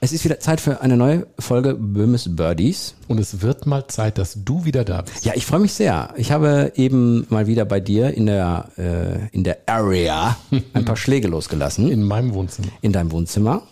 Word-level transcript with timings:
es 0.00 0.12
ist 0.12 0.24
wieder 0.24 0.38
Zeit 0.38 0.60
für 0.60 0.80
eine 0.80 0.96
neue 0.96 1.26
Folge 1.38 1.74
Böhmes 1.74 2.36
Birdies. 2.36 2.94
Und 3.08 3.18
es 3.18 3.40
wird 3.42 3.66
mal 3.66 3.88
Zeit, 3.88 4.18
dass 4.18 4.44
du 4.44 4.64
wieder 4.64 4.84
da 4.84 5.02
bist. 5.02 5.24
Ja, 5.24 5.32
ich 5.34 5.44
freue 5.44 5.60
mich 5.60 5.72
sehr. 5.72 6.14
Ich 6.16 6.30
habe 6.30 6.72
eben 6.76 7.26
mal 7.30 7.46
wieder 7.46 7.64
bei 7.64 7.80
dir 7.80 8.14
in 8.14 8.26
der, 8.26 8.68
äh, 8.78 9.28
in 9.32 9.42
der 9.42 9.58
Area 9.66 10.36
ein 10.72 10.84
paar 10.84 10.96
Schläge 10.96 11.28
losgelassen. 11.28 11.90
In 11.90 12.04
meinem 12.04 12.32
Wohnzimmer. 12.32 12.68
In 12.80 12.92
deinem 12.92 13.10
Wohnzimmer. 13.10 13.62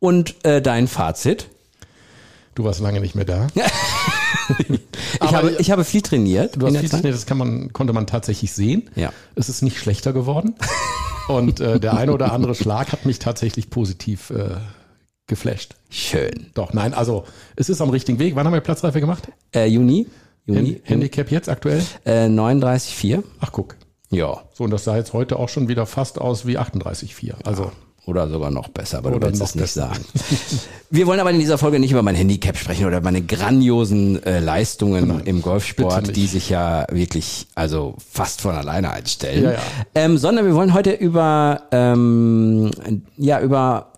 Und 0.00 0.44
äh, 0.44 0.60
dein 0.60 0.88
Fazit? 0.88 1.48
Du 2.56 2.64
warst 2.64 2.80
lange 2.80 3.00
nicht 3.00 3.14
mehr 3.14 3.24
da. 3.24 3.46
ich, 4.68 5.32
habe, 5.32 5.56
ich 5.58 5.70
habe 5.70 5.84
viel 5.84 6.02
trainiert. 6.02 6.56
Du 6.56 6.66
hast 6.66 6.76
viel 6.76 6.88
trainiert, 6.88 7.14
das 7.14 7.26
kann 7.26 7.38
man, 7.38 7.72
konnte 7.72 7.92
man 7.92 8.06
tatsächlich 8.06 8.52
sehen. 8.52 8.90
Ja. 8.96 9.12
Es 9.34 9.48
ist 9.48 9.62
nicht 9.62 9.78
schlechter 9.78 10.12
geworden. 10.12 10.54
Und 11.28 11.60
äh, 11.60 11.80
der 11.80 11.96
eine 11.96 12.12
oder 12.12 12.32
andere 12.32 12.54
Schlag 12.54 12.92
hat 12.92 13.06
mich 13.06 13.18
tatsächlich 13.18 13.70
positiv 13.70 14.30
äh, 14.30 14.56
geflasht. 15.26 15.74
Schön. 15.90 16.50
Doch, 16.54 16.72
nein, 16.72 16.94
also 16.94 17.24
es 17.56 17.68
ist 17.68 17.80
am 17.80 17.90
richtigen 17.90 18.18
Weg. 18.18 18.36
Wann 18.36 18.46
haben 18.46 18.52
wir 18.52 18.60
Platzreife 18.60 19.00
gemacht? 19.00 19.28
Äh, 19.54 19.66
Juni. 19.66 20.06
Juni. 20.46 20.80
Handicap 20.84 21.30
jetzt 21.30 21.48
aktuell? 21.48 21.82
Äh, 22.04 22.26
39,4. 22.26 23.22
Ach 23.40 23.50
guck. 23.52 23.76
Ja. 24.10 24.42
So, 24.52 24.64
und 24.64 24.70
das 24.70 24.84
sah 24.84 24.96
jetzt 24.96 25.12
heute 25.12 25.38
auch 25.38 25.48
schon 25.48 25.68
wieder 25.68 25.86
fast 25.86 26.20
aus 26.20 26.46
wie 26.46 26.58
38,4. 26.58 27.34
Also. 27.44 27.72
Oder 28.06 28.28
sogar 28.28 28.50
noch 28.50 28.68
besser, 28.68 28.98
aber 28.98 29.08
Oder 29.08 29.20
du 29.20 29.26
willst 29.28 29.40
es 29.40 29.54
nicht 29.54 29.62
besser. 29.62 29.88
sagen. 29.88 30.04
Wir 30.90 31.06
wollen 31.06 31.20
aber 31.20 31.30
in 31.30 31.38
dieser 31.38 31.56
Folge 31.56 31.78
nicht 31.78 31.90
über 31.90 32.02
mein 32.02 32.14
Handicap 32.14 32.58
sprechen 32.58 32.84
oder 32.84 33.00
meine 33.00 33.22
grandiosen 33.22 34.22
äh, 34.24 34.40
Leistungen 34.40 35.08
Nein, 35.08 35.20
im 35.24 35.40
Golfsport, 35.40 36.14
die 36.14 36.26
sich 36.26 36.50
ja 36.50 36.84
wirklich 36.90 37.46
also 37.54 37.94
fast 38.10 38.42
von 38.42 38.54
alleine 38.54 38.90
einstellen, 38.90 39.44
Ja, 39.44 39.52
ja. 39.52 39.58
Ähm, 39.94 40.18
sondern 40.18 40.44
wir 40.44 40.54
wollen 40.54 40.74
heute 40.74 40.92
über 40.92 41.62
ähm, 41.72 42.70
ja 43.16 43.40
über 43.40 43.94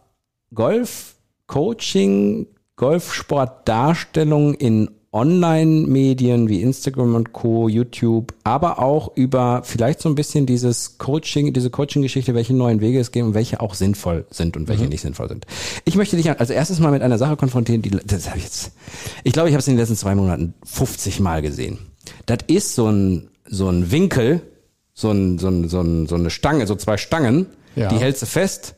Golf 0.55 1.16
Coaching, 1.47 2.47
Golfsportdarstellung 2.77 4.55
in 4.55 4.91
Online-Medien 5.13 6.49
wie 6.49 6.61
Instagram 6.61 7.15
und 7.15 7.33
Co., 7.33 7.69
YouTube, 7.69 8.35
aber 8.45 8.81
auch 8.81 9.17
über 9.17 9.63
vielleicht 9.65 10.01
so 10.03 10.11
ein 10.11 10.15
bisschen 10.15 10.45
dieses 10.45 10.99
Coaching, 10.99 11.55
diese 11.55 11.71
Coaching-Geschichte, 11.71 12.35
welche 12.35 12.53
neuen 12.55 12.81
Wege 12.83 13.01
es 13.01 13.13
gehen 13.13 13.25
und 13.27 13.35
welche 13.35 13.61
auch 13.61 13.73
sinnvoll 13.73 14.27
sind 14.31 14.59
und 14.59 14.69
welche 14.69 14.85
nicht 14.89 15.01
sinnvoll 15.01 15.29
sind. 15.29 15.47
Ich 15.87 15.97
möchte 15.97 16.17
dich 16.19 16.29
als 16.29 16.51
erstes 16.51 16.81
mal 16.81 16.91
mit 16.91 17.01
einer 17.01 17.17
Sache 17.17 17.37
konfrontieren, 17.37 17.81
die, 17.81 17.91
das 17.91 18.29
habe 18.29 18.39
ich 18.39 18.45
jetzt, 18.45 18.73
ich 19.25 19.33
glaube, 19.33 19.49
ich 19.49 19.55
habe 19.55 19.61
es 19.61 19.69
in 19.69 19.75
den 19.75 19.79
letzten 19.81 19.97
zwei 19.97 20.15
Monaten 20.15 20.53
50 20.65 21.21
Mal 21.21 21.41
gesehen. 21.41 21.79
Das 22.27 22.39
ist 22.49 22.75
so 22.75 22.87
ein, 22.91 23.31
so 23.49 23.71
ein 23.71 23.91
Winkel, 23.91 24.43
so 24.93 25.11
ein, 25.13 25.39
so 25.39 25.49
ein, 25.49 25.69
so 25.69 25.81
ein, 25.81 26.07
so 26.09 26.17
eine 26.17 26.29
Stange, 26.29 26.67
so 26.67 26.75
zwei 26.75 26.99
Stangen, 26.99 27.47
Ja. 27.75 27.89
die 27.89 27.97
hältst 27.97 28.21
du 28.21 28.27
fest 28.27 28.75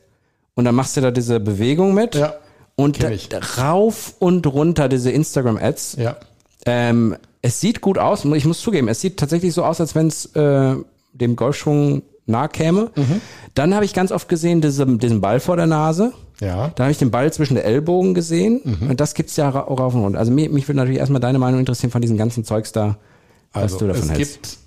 und 0.55 0.63
dann 0.63 0.75
machst 0.75 0.95
du 0.95 1.01
da 1.01 1.11
diese 1.11 1.41
Bewegung 1.41 1.93
mit. 1.93 2.15
Ja, 2.15 2.33
Und 2.79 3.03
da, 3.03 3.09
ich. 3.09 3.29
rauf 3.57 4.15
und 4.19 4.47
runter 4.47 4.87
diese 4.89 5.11
Instagram-Ads. 5.11 5.97
Ja. 5.99 6.17
Ähm, 6.65 7.15
es 7.41 7.59
sieht 7.61 7.81
gut 7.81 7.97
aus. 7.97 8.25
Ich 8.25 8.45
muss 8.45 8.59
zugeben, 8.61 8.87
es 8.87 9.01
sieht 9.01 9.17
tatsächlich 9.17 9.53
so 9.53 9.63
aus, 9.63 9.79
als 9.79 9.95
wenn 9.95 10.07
es 10.07 10.25
äh, 10.35 10.75
dem 11.13 11.35
Golfschwung 11.35 12.03
nahe 12.25 12.49
käme. 12.49 12.91
Mhm. 12.95 13.21
Dann 13.55 13.73
habe 13.73 13.85
ich 13.85 13.93
ganz 13.93 14.11
oft 14.11 14.29
gesehen 14.29 14.61
diese, 14.61 14.85
diesen 14.97 15.19
Ball 15.21 15.39
vor 15.39 15.55
der 15.55 15.65
Nase. 15.67 16.13
Ja. 16.41 16.69
Dann 16.75 16.85
habe 16.85 16.91
ich 16.91 16.97
den 16.97 17.11
Ball 17.11 17.31
zwischen 17.33 17.55
der 17.55 17.65
Ellbogen 17.65 18.13
gesehen. 18.13 18.61
Mhm. 18.63 18.89
Und 18.91 18.99
das 18.99 19.13
gibt's 19.13 19.35
ja 19.35 19.49
ra- 19.49 19.61
rauf 19.61 19.93
und 19.95 20.01
runter. 20.01 20.19
Also 20.19 20.31
mich, 20.31 20.49
mich 20.49 20.67
würde 20.67 20.77
natürlich 20.77 20.99
erstmal 20.99 21.21
deine 21.21 21.39
Meinung 21.39 21.59
interessieren 21.59 21.91
von 21.91 22.01
diesem 22.01 22.17
ganzen 22.17 22.43
Zeugs 22.45 22.71
da, 22.71 22.97
was 23.53 23.63
Also 23.63 23.79
du 23.79 23.87
davon 23.87 24.03
es 24.03 24.09
hältst. 24.11 24.33
gibt 24.43 24.57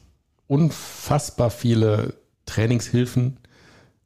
unfassbar 0.49 1.51
viele 1.51 2.15
Trainingshilfen, 2.47 3.39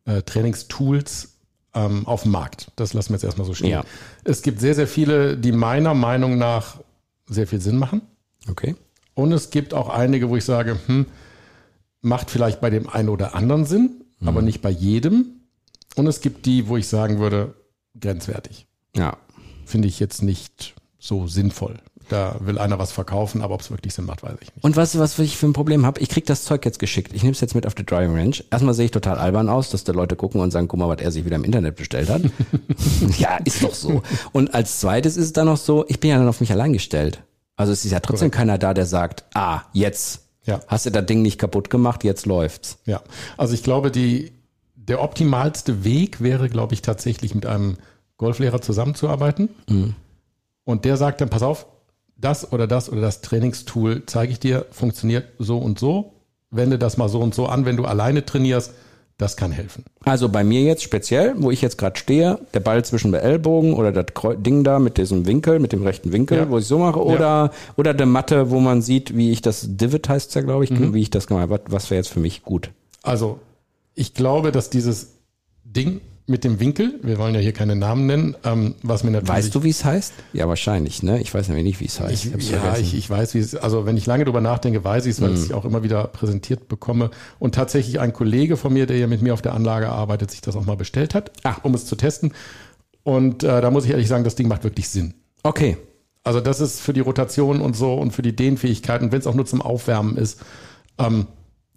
äh, 0.05 0.23
Trainingstools 0.23 1.36
ähm, 1.77 2.05
auf 2.07 2.23
dem 2.23 2.33
Markt. 2.33 2.73
Das 2.75 2.93
lassen 2.95 3.11
wir 3.11 3.15
jetzt 3.17 3.25
erstmal 3.25 3.47
so 3.47 3.55
stehen. 3.55 3.71
Ja. 3.71 3.85
Es 4.25 4.43
gibt 4.43 4.59
sehr, 4.61 4.75
sehr 4.75 4.89
viele, 4.89 5.37
die 5.37 5.53
meiner 5.53 5.95
Meinung 5.95 6.37
nach 6.39 6.79
sehr 7.29 7.47
viel 7.47 7.61
Sinn 7.61 7.77
machen. 7.79 8.01
Okay. 8.49 8.75
Und 9.15 9.31
es 9.33 9.51
gibt 9.51 9.73
auch 9.75 9.89
einige, 9.89 10.29
wo 10.29 10.37
ich 10.37 10.45
sage, 10.45 10.79
hm, 10.87 11.07
macht 12.01 12.31
vielleicht 12.31 12.61
bei 12.61 12.71
dem 12.71 12.89
einen 12.89 13.09
oder 13.09 13.35
anderen 13.35 13.65
Sinn, 13.65 14.03
Mhm. 14.19 14.29
aber 14.29 14.43
nicht 14.43 14.63
bei 14.63 14.71
jedem. 14.71 15.27
Und 15.95 16.07
es 16.07 16.21
gibt 16.21 16.47
die, 16.47 16.69
wo 16.69 16.77
ich 16.77 16.89
sagen 16.89 17.19
würde, 17.19 17.55
grenzwertig. 18.01 18.67
Ja. 18.97 19.17
Finde 19.65 19.89
ich 19.89 20.01
jetzt 20.01 20.23
nicht 20.23 20.75
so 20.99 21.27
sinnvoll. 21.27 21.79
Da 22.09 22.37
will 22.41 22.59
einer 22.59 22.79
was 22.79 22.93
verkaufen, 22.93 23.43
aber 23.43 23.55
ob 23.55 23.63
es 23.63 23.71
wirklich 23.71 23.93
Sinn 23.95 24.05
macht, 24.05 24.23
weiß 24.23 24.35
ich 24.41 24.55
nicht. 24.55 24.63
Und 24.65 24.77
weißt 24.77 24.95
du, 24.95 24.99
was 25.01 25.19
ich 25.19 25.37
für 25.37 25.47
ein 25.47 25.53
Problem 25.53 25.85
habe? 25.85 26.01
Ich 26.01 26.09
krieg 26.09 26.25
das 26.27 26.45
Zeug 26.45 26.65
jetzt 26.65 26.79
geschickt. 26.79 27.13
Ich 27.13 27.23
nehme 27.25 27.33
es 27.33 27.41
jetzt 27.41 27.55
mit 27.57 27.67
auf 27.67 27.75
die 27.75 27.85
Driving 27.85 28.15
Range. 28.17 28.37
Erstmal 28.51 28.75
sehe 28.75 28.85
ich 28.85 28.91
total 28.93 29.19
albern 29.19 29.49
aus, 29.49 29.71
dass 29.71 29.83
da 29.83 29.93
Leute 29.93 30.15
gucken 30.15 30.41
und 30.41 30.53
sagen, 30.53 30.69
guck 30.69 30.79
mal, 30.79 30.89
was 30.89 31.01
er 31.01 31.11
sich 31.11 31.25
wieder 31.25 31.35
im 31.37 31.43
Internet 31.45 31.75
bestellt 31.77 32.09
hat. 32.09 32.23
ja, 33.19 33.39
ist 33.45 33.63
doch 33.65 33.75
so. 33.75 34.03
Und 34.33 34.55
als 34.55 34.79
zweites 34.81 35.17
ist 35.17 35.25
es 35.27 35.33
dann 35.33 35.47
noch 35.47 35.57
so, 35.57 35.85
ich 35.89 35.99
bin 35.99 36.11
ja 36.11 36.19
dann 36.19 36.29
auf 36.29 36.41
mich 36.41 36.53
allein 36.53 36.73
gestellt. 36.73 37.23
Also 37.57 37.73
es 37.73 37.85
ist 37.85 37.91
ja 37.91 38.01
trotzdem 38.01 38.31
keiner 38.31 38.57
da, 38.59 38.73
der 38.75 38.87
sagt, 38.87 39.25
ah, 39.35 39.63
jetzt 39.73 40.21
Ja. 40.45 40.61
hast 40.69 40.87
du 40.87 40.91
das 40.91 41.07
Ding 41.07 41.23
nicht 41.23 41.39
kaputt 41.39 41.71
gemacht, 41.71 42.05
jetzt 42.05 42.25
läuft's. 42.27 42.79
Ja, 42.85 43.01
also 43.37 43.53
ich 43.55 43.63
glaube, 43.65 43.91
die, 43.91 44.31
der 44.77 45.03
optimalste 45.03 45.83
Weg 45.83 46.21
wäre, 46.21 46.49
glaube 46.49 46.75
ich, 46.75 46.83
tatsächlich 46.83 47.35
mit 47.35 47.47
einem 47.47 47.79
Golflehrer 48.19 48.61
zusammenzuarbeiten. 48.63 49.49
Und 50.65 50.85
der 50.85 50.97
sagt 50.97 51.21
dann, 51.21 51.31
pass 51.31 51.43
auf, 51.43 51.67
das 52.17 52.53
oder 52.53 52.67
das 52.67 52.91
oder 52.91 53.01
das 53.01 53.21
Trainingstool 53.21 54.03
zeige 54.07 54.33
ich 54.33 54.41
dir, 54.41 54.67
funktioniert 54.71 55.27
so 55.39 55.59
und 55.59 55.79
so. 55.79 56.13
Wende 56.51 56.79
das 56.79 56.97
mal 56.97 57.09
so 57.09 57.21
und 57.21 57.35
so 57.35 57.47
an, 57.47 57.65
wenn 57.67 57.77
du 57.77 57.85
alleine 57.85 58.25
trainierst, 58.25 58.73
das 59.19 59.37
kann 59.37 59.51
helfen. 59.51 59.85
Also 60.05 60.29
bei 60.29 60.45
mir 60.45 60.63
jetzt 60.63 60.83
speziell, 60.83 61.35
wo 61.39 61.51
ich 61.51 61.63
jetzt 61.63 61.79
gerade 61.79 61.99
stehe, 61.99 62.39
der 62.55 62.61
Ball 62.61 62.85
zwischen 62.85 63.13
den 63.13 63.21
Ellbogen 63.21 63.73
oder 63.75 63.91
das 63.91 64.07
Ding 64.39 64.63
da 64.63 64.79
mit 64.79 64.99
diesem 64.99 65.27
Winkel, 65.27 65.59
mit 65.59 65.73
dem 65.73 65.83
rechten 65.83 66.13
Winkel, 66.13 66.39
Ja. 66.39 66.51
wo 66.51 66.59
ich 66.59 66.67
so 66.67 66.79
mache, 66.79 67.03
oder 67.03 67.51
oder 67.77 67.95
der 67.95 68.07
Matte, 68.07 68.51
wo 68.51 68.61
man 68.61 68.83
sieht, 68.83 69.17
wie 69.17 69.33
ich 69.33 69.41
das 69.43 69.67
Divot 69.77 70.09
heißt 70.09 70.35
ja, 70.35 70.43
glaube 70.43 70.65
ich, 70.65 70.71
Mhm. 70.71 70.93
wie 70.95 71.01
ich 71.03 71.11
das 71.11 71.27
gemacht 71.27 71.43
habe. 71.51 71.61
Was 71.69 71.91
wäre 71.91 71.99
jetzt 71.99 72.09
für 72.09 72.21
mich 72.21 72.43
gut? 72.43 72.71
Also, 73.03 73.41
ich 73.95 74.13
glaube, 74.15 74.53
dass 74.53 74.69
dieses 74.71 75.15
Ding 75.65 76.01
mit 76.29 76.43
dem 76.43 76.59
Winkel, 76.59 76.99
wir 77.03 77.19
wollen 77.19 77.35
ja 77.37 77.41
hier 77.41 77.53
keine 77.53 77.77
Namen 77.77 78.07
nennen, 78.07 78.37
ähm, 78.45 78.75
was 78.83 79.05
mir 79.05 79.13
natürlich 79.13 79.29
Weißt 79.29 79.55
du, 79.55 79.63
wie 79.63 79.71
es 79.71 79.85
heißt? 79.85 80.13
Ja, 80.33 80.49
wahrscheinlich, 80.49 81.03
ne? 81.05 81.21
Ich 81.21 81.33
weiß 81.33 81.47
nämlich 81.49 81.65
nicht, 81.65 81.81
wie 81.81 81.85
es 81.87 82.01
heißt. 82.01 82.25
Ich, 82.37 82.51
ja, 82.51 82.77
ich, 82.77 82.95
ich 82.95 83.09
weiß, 83.09 83.35
wie 83.35 83.39
es, 83.39 83.55
also 83.55 83.87
wenn 83.87 83.97
ich 83.97 84.07
lange 84.07 84.25
drüber 84.25 84.41
nachdenke, 84.41 84.83
weiß 84.83 85.07
ich 85.07 85.13
es, 85.13 85.21
weil 85.21 85.29
Mhm. 85.31 85.35
ich 85.37 85.41
es 85.43 85.53
auch 85.53 85.65
immer 85.65 85.85
wieder 85.85 86.05
präsentiert 86.09 86.67
bekomme. 86.67 87.11
Und 87.39 87.55
tatsächlich 87.55 88.01
ein 88.01 88.13
Kollege 88.13 88.57
von 88.57 88.73
mir, 88.73 88.87
der 88.87 88.99
ja 88.99 89.07
mit 89.07 89.23
mir 89.23 89.35
auf 89.35 89.43
der 89.43 89.55
Anlage 89.55 89.89
arbeitet, 89.89 90.33
sich 90.33 90.41
das 90.41 90.57
auch 90.57 90.65
mal 90.67 90.77
bestellt 90.77 91.15
hat, 91.15 91.31
Ah. 91.45 91.57
um 91.63 91.75
es 91.75 91.87
zu 91.87 91.95
testen. 91.95 92.33
Und 93.05 93.45
äh, 93.45 93.61
da 93.61 93.71
muss 93.71 93.85
ich 93.85 93.93
ehrlich 93.93 94.09
sagen, 94.09 94.25
das 94.25 94.35
Ding 94.35 94.49
macht 94.49 94.65
wirklich 94.65 94.89
Sinn. 94.89 95.15
okay. 95.45 95.77
Also 96.25 96.41
das 96.41 96.59
ist 96.61 96.81
für 96.81 96.93
die 96.93 96.99
Rotation 96.99 97.61
und 97.61 97.77
so 97.77 97.95
und 97.95 98.11
für 98.11 98.23
die 98.23 98.35
Dehnfähigkeit 98.35 99.01
und 99.01 99.13
wenn 99.13 99.21
es 99.21 99.29
auch 99.29 99.35
nur 99.37 99.47
zum 99.47 99.63
Aufwärmen 99.63 100.17
ist, 100.17 100.41
ähm, 100.99 101.29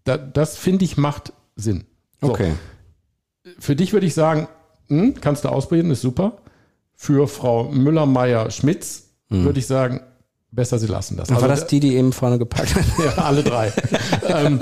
da, 0.06 0.18
das 0.18 0.58
finde 0.58 0.86
ich 0.86 0.98
macht 0.98 1.34
Sinn. 1.56 1.84
So, 2.20 2.32
Okay. 2.32 2.54
Für 3.60 3.76
dich 3.76 3.94
würde 3.94 4.06
ich 4.06 4.14
sagen, 4.14 4.48
hm, 4.88 5.16
kannst 5.22 5.44
du 5.46 5.50
ausprobieren, 5.50 5.92
ist 5.92 6.02
super. 6.02 6.38
Für 6.96 7.28
Frau 7.28 7.70
Müller-Meyer-Schmitz 7.72 9.04
würde 9.30 9.60
ich 9.60 9.68
sagen, 9.68 10.02
besser 10.52 10.80
sie 10.80 10.88
lassen 10.88 11.16
das. 11.16 11.30
War 11.30 11.36
Also 11.38 11.48
das 11.48 11.68
die, 11.68 11.80
die 11.80 11.96
eben 11.96 12.12
vorne 12.14 12.40
gepackt 12.40 12.74
hat? 12.76 12.84
ja, 13.06 13.24
alle 13.24 13.44
drei. 13.44 13.72
ähm, 14.28 14.60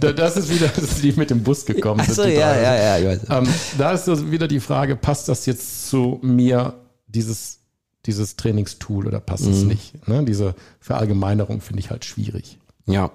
da- 0.00 0.12
das 0.12 0.36
ist 0.36 0.50
wieder, 0.52 0.66
das 0.68 0.82
ist 0.84 1.02
die 1.04 1.12
mit 1.12 1.30
dem 1.30 1.42
Bus 1.44 1.64
gekommen. 1.64 2.00
Achso, 2.00 2.24
ja, 2.24 2.60
ja, 2.60 2.98
ja, 2.98 3.08
weiß. 3.08 3.20
Ähm, 3.30 3.48
da 3.78 3.92
ist 3.92 4.06
so 4.06 4.30
wieder 4.32 4.48
die 4.48 4.58
Frage, 4.60 4.96
passt 4.96 5.28
das 5.28 5.46
jetzt 5.46 5.88
zu 5.88 6.18
mir, 6.22 6.74
dieses, 7.06 7.60
dieses 8.06 8.34
Trainingstool 8.36 9.06
oder 9.06 9.20
passt 9.20 9.44
Mhm. 9.46 9.52
es 9.52 9.62
nicht? 9.62 10.08
Ne? 10.08 10.24
Diese 10.24 10.54
Verallgemeinerung 10.80 11.60
finde 11.60 11.80
ich 11.80 11.90
halt 11.90 12.04
schwierig. 12.04 12.58
Ja. 12.90 13.10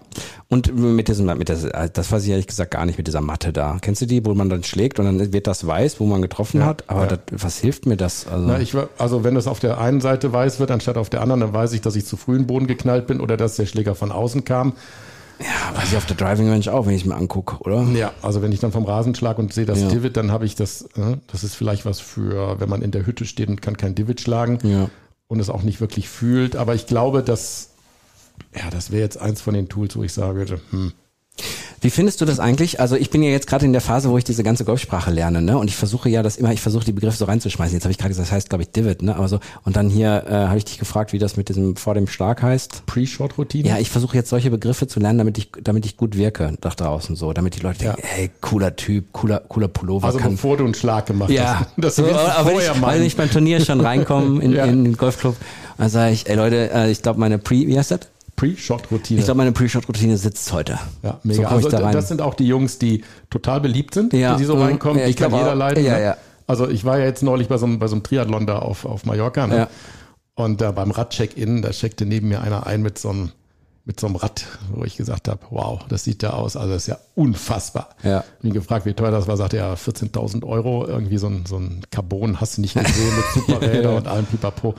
Und 0.48 0.75
mit 0.75 1.07
diesem, 1.07 1.25
mit 1.38 1.50
der, 1.50 1.89
das 1.89 2.12
weiß 2.12 2.24
ich 2.24 2.30
ehrlich 2.30 2.48
gesagt 2.48 2.72
gar 2.72 2.86
nicht 2.86 2.98
mit 2.98 3.07
dieser 3.07 3.22
Matte 3.22 3.51
da. 3.51 3.77
Kennst 3.81 4.01
du 4.01 4.06
die, 4.06 4.24
wo 4.25 4.33
man 4.33 4.50
dann 4.50 4.63
schlägt 4.63 5.00
und 5.00 5.06
dann 5.06 5.33
wird 5.33 5.48
das 5.48 5.66
weiß, 5.66 6.00
wo 6.00 6.06
man 6.06 6.22
getroffen 6.22 6.60
Ja, 6.62 6.66
hat? 6.68 6.83
Aber 6.88 7.01
ja. 7.01 7.07
das, 7.07 7.19
was 7.31 7.57
hilft 7.57 7.86
mir 7.86 7.98
das? 7.98 8.27
Also, 8.27 8.45
Na, 8.48 8.60
ich, 8.60 8.75
also 8.98 9.24
wenn 9.24 9.36
das 9.36 9.48
auf 9.48 9.60
der 9.60 9.80
einen 9.80 10.01
Seite 10.01 10.31
weiß 10.31 10.60
wird, 10.60 10.72
anstatt 10.72 10.98
auf 10.98 11.10
der 11.10 11.22
anderen, 11.22 11.42
dann 11.42 11.54
weiß 11.54 11.74
ich, 11.74 11.81
dass 11.81 11.95
ich 11.95 12.06
zu 12.06 12.16
früh 12.18 12.33
in 12.36 12.42
den 12.44 12.48
Boden 12.48 12.68
geknallt 12.68 13.07
bin 13.07 13.19
oder 13.22 13.38
dass 13.38 13.56
der 13.56 13.66
Schläger 13.66 13.95
von 13.95 14.12
außen 14.12 14.45
kam. 14.45 14.74
Ja, 15.39 15.77
weiß 15.77 15.92
ich 15.92 15.98
auf 15.98 16.06
der 16.06 16.16
Driving 16.16 16.50
Range 16.50 16.72
auch, 16.72 16.86
wenn 16.86 16.94
ich 16.94 17.01
es 17.01 17.07
mir 17.07 17.16
angucke, 17.16 17.57
oder? 17.60 17.81
Ja, 17.94 18.13
also 18.22 18.42
wenn 18.42 18.54
ich 18.54 18.62
dann 18.62 18.72
vom 18.72 18.86
Rasen 18.86 19.16
schlag 19.16 19.38
und 19.38 19.51
sehe 19.54 19.66
das 19.66 19.81
Ja. 19.81 19.89
Divot, 19.89 20.16
dann 20.16 20.31
habe 20.31 20.45
ich 20.45 20.56
das, 20.56 20.83
äh, 20.95 21.18
das 21.30 21.44
ist 21.44 21.56
vielleicht 21.56 21.86
was 21.86 22.00
für, 22.00 22.57
wenn 22.62 22.69
man 22.69 22.81
in 22.81 22.92
der 22.92 23.06
Hütte 23.06 23.25
steht 23.25 23.50
und 23.50 23.62
kann 23.62 23.75
kein 23.75 23.95
Divot 23.95 24.22
schlagen 24.22 24.60
Ja. 24.63 24.89
und 25.27 25.42
es 25.42 25.50
auch 25.50 25.63
nicht 25.63 25.81
wirklich 25.81 26.07
fühlt. 26.07 26.56
Aber 26.56 26.74
ich 26.74 26.88
glaube, 26.88 27.22
dass, 27.22 27.72
ja, 28.65 28.71
das 28.71 28.91
wäre 28.91 29.03
jetzt 29.03 29.17
eins 29.17 29.41
von 29.41 29.53
den 29.53 29.69
Tools, 29.69 29.95
wo 29.95 30.03
ich 30.03 30.13
sage, 30.13 30.59
hm, 30.71 30.91
Wie 31.81 31.89
findest 31.91 32.19
du 32.21 32.25
das 32.25 32.39
eigentlich? 32.39 32.79
Also 32.79 32.95
ich 32.95 33.12
bin 33.12 33.21
ja 33.21 33.29
jetzt 33.29 33.45
gerade 33.45 33.63
in 33.65 33.71
der 33.73 33.81
Phase, 33.81 34.09
wo 34.09 34.17
ich 34.17 34.23
diese 34.23 34.41
ganze 34.41 34.65
Golfsprache 34.65 35.12
lerne, 35.12 35.41
ne? 35.41 35.57
Und 35.57 35.67
ich 35.67 35.75
versuche 35.75 36.09
ja 36.09 36.23
das 36.23 36.38
immer, 36.38 36.51
ich 36.51 36.62
versuche 36.62 36.85
die 36.85 36.94
Begriffe 36.94 37.17
so 37.17 37.25
reinzuschmeißen. 37.25 37.75
Jetzt 37.75 37.83
habe 37.83 37.91
ich 37.91 37.97
gerade 38.00 38.09
gesagt, 38.09 38.27
das 38.27 38.31
heißt, 38.33 38.50
glaube 38.50 38.63
ich, 38.63 38.71
Divot, 38.71 39.03
ne? 39.03 39.15
Aber 39.15 39.27
so, 39.27 39.39
und 39.65 39.75
dann 39.75 39.89
hier 39.89 40.23
äh, 40.27 40.31
habe 40.47 40.57
ich 40.57 40.65
dich 40.65 40.79
gefragt, 40.79 41.13
wie 41.13 41.19
das 41.19 41.38
mit 41.38 41.50
diesem 41.50 41.75
vor 41.75 41.94
dem 41.94 42.07
Schlag 42.07 42.41
heißt. 42.41 42.88
Pre-Shot-Routine. 42.88 43.67
Ja, 43.69 43.77
ich 43.77 43.91
versuche 43.91 44.15
jetzt 44.17 44.29
solche 44.29 44.50
Begriffe 44.50 44.88
zu 44.88 45.00
lernen, 45.00 45.19
damit 45.19 45.38
ich, 45.38 45.51
damit 45.62 45.85
ich 45.85 45.95
gut 45.97 46.17
wirke 46.17 46.53
nach 46.63 46.73
draußen 46.73 47.15
so, 47.15 47.33
damit 47.33 47.56
die 47.57 47.59
Leute 47.59 47.79
denken, 47.79 48.01
hey, 48.01 48.31
cooler 48.41 48.75
Typ, 48.75 49.12
cooler, 49.12 49.41
cooler 49.41 49.67
Pullover. 49.67 50.07
also 50.07 50.17
kann, 50.17 50.31
bevor 50.31 50.57
du 50.57 50.63
einen 50.63 50.73
Schlag 50.73 51.06
gemacht 51.06 51.29
ja, 51.29 51.59
hast. 51.59 51.69
Das 51.77 51.97
so, 51.97 52.06
aber 52.06 52.50
vorher 52.50 52.71
ich, 52.73 52.81
mal. 52.81 52.95
wenn 52.95 53.06
ich 53.06 53.15
beim 53.15 53.29
Turnier 53.29 53.63
schon 53.63 53.81
reinkomme 53.81 54.41
in, 54.41 54.51
Ja. 54.56 54.65
in 54.65 54.85
den 54.85 54.97
Golfclub, 54.97 55.35
dann 55.77 55.89
sage 55.89 56.13
ich, 56.13 56.27
ey 56.27 56.35
Leute, 56.35 56.71
äh, 56.73 56.89
ich 56.89 57.01
glaube 57.03 57.19
meine 57.19 57.38
Pre, 57.38 57.67
wie 57.67 57.77
heißt 57.77 57.91
das? 57.91 58.00
Pre-Shot-Routine. 58.35 59.19
Ich 59.19 59.25
glaube 59.25 59.37
meine 59.37 59.51
Pre-Shot-Routine 59.51 60.17
sitzt 60.17 60.51
heute. 60.53 60.77
Ja, 61.03 61.19
So 61.23 61.29
mega. 61.29 61.41
ich 61.43 61.47
also 61.49 61.69
da 61.69 61.79
rein. 61.79 61.93
das 61.93 62.07
sind 62.07 62.21
auch 62.21 62.33
die 62.33 62.47
Jungs, 62.47 62.77
die 62.79 63.03
total 63.29 63.61
beliebt 63.61 63.93
sind, 63.93 64.13
Ja. 64.13 64.35
die 64.37 64.43
so 64.45 64.55
Mhm. 64.55 64.61
reinkommen. 64.63 64.99
Ja, 64.99 65.05
die 65.05 65.11
ich 65.11 65.17
kann 65.17 65.29
glaub 65.29 65.41
jeder 65.41 65.53
auch. 65.53 65.57
leiden. 65.57 65.83
Ja, 65.85 65.93
ne? 65.97 66.03
ja. 66.03 66.17
Also 66.47 66.69
ich 66.69 66.85
war 66.85 66.99
ja 66.99 67.05
jetzt 67.05 67.23
neulich 67.23 67.47
bei 67.47 67.57
so 67.57 67.65
einem, 67.65 67.79
bei 67.79 67.87
so 67.87 67.95
einem 67.95 68.03
Triathlon 68.03 68.45
da 68.45 68.59
auf, 68.59 68.85
auf 68.85 69.05
Mallorca. 69.05 69.47
Ne? 69.47 69.57
Ja. 69.57 69.67
Und 70.35 70.61
da 70.61 70.71
beim 70.71 70.91
Radcheck-In, 70.91 71.61
da 71.61 71.69
checkte 71.71 72.05
neben 72.05 72.27
mir 72.27 72.41
einer 72.41 72.67
ein 72.67 72.81
mit 72.81 72.99
so 72.99 73.09
einem, 73.09 73.31
mit 73.87 73.99
so 73.99 74.07
einem 74.07 74.15
Rad, 74.17 74.45
wo 74.73 74.83
ich 74.83 74.97
gesagt 74.97 75.27
habe, 75.27 75.39
wow, 75.51 75.79
das 75.88 76.03
sieht 76.03 76.23
da 76.23 76.31
aus. 76.31 76.55
Also 76.57 76.73
das 76.73 76.83
ist 76.83 76.88
ja 76.88 76.97
unfassbar. 77.15 77.89
Ja. 78.03 78.17
Hab 78.17 78.25
ihn 78.43 78.51
gefragt, 78.53 78.85
wie 78.85 78.93
teuer 78.93 79.11
das 79.11 79.27
war, 79.27 79.38
sagte 79.38 79.57
er, 79.57 79.77
14.000 79.77 80.43
Euro, 80.43 80.85
irgendwie 80.88 81.17
so 81.17 81.27
ein, 81.27 81.45
so 81.47 81.57
ein 81.57 81.81
Carbon, 81.91 82.41
hast 82.41 82.57
du 82.57 82.61
nicht 82.61 82.73
gesehen, 82.73 83.15
mit 83.15 83.25
Superräder 83.47 83.95
und 83.95 84.07
allem 84.07 84.25
Pipapo. 84.25 84.75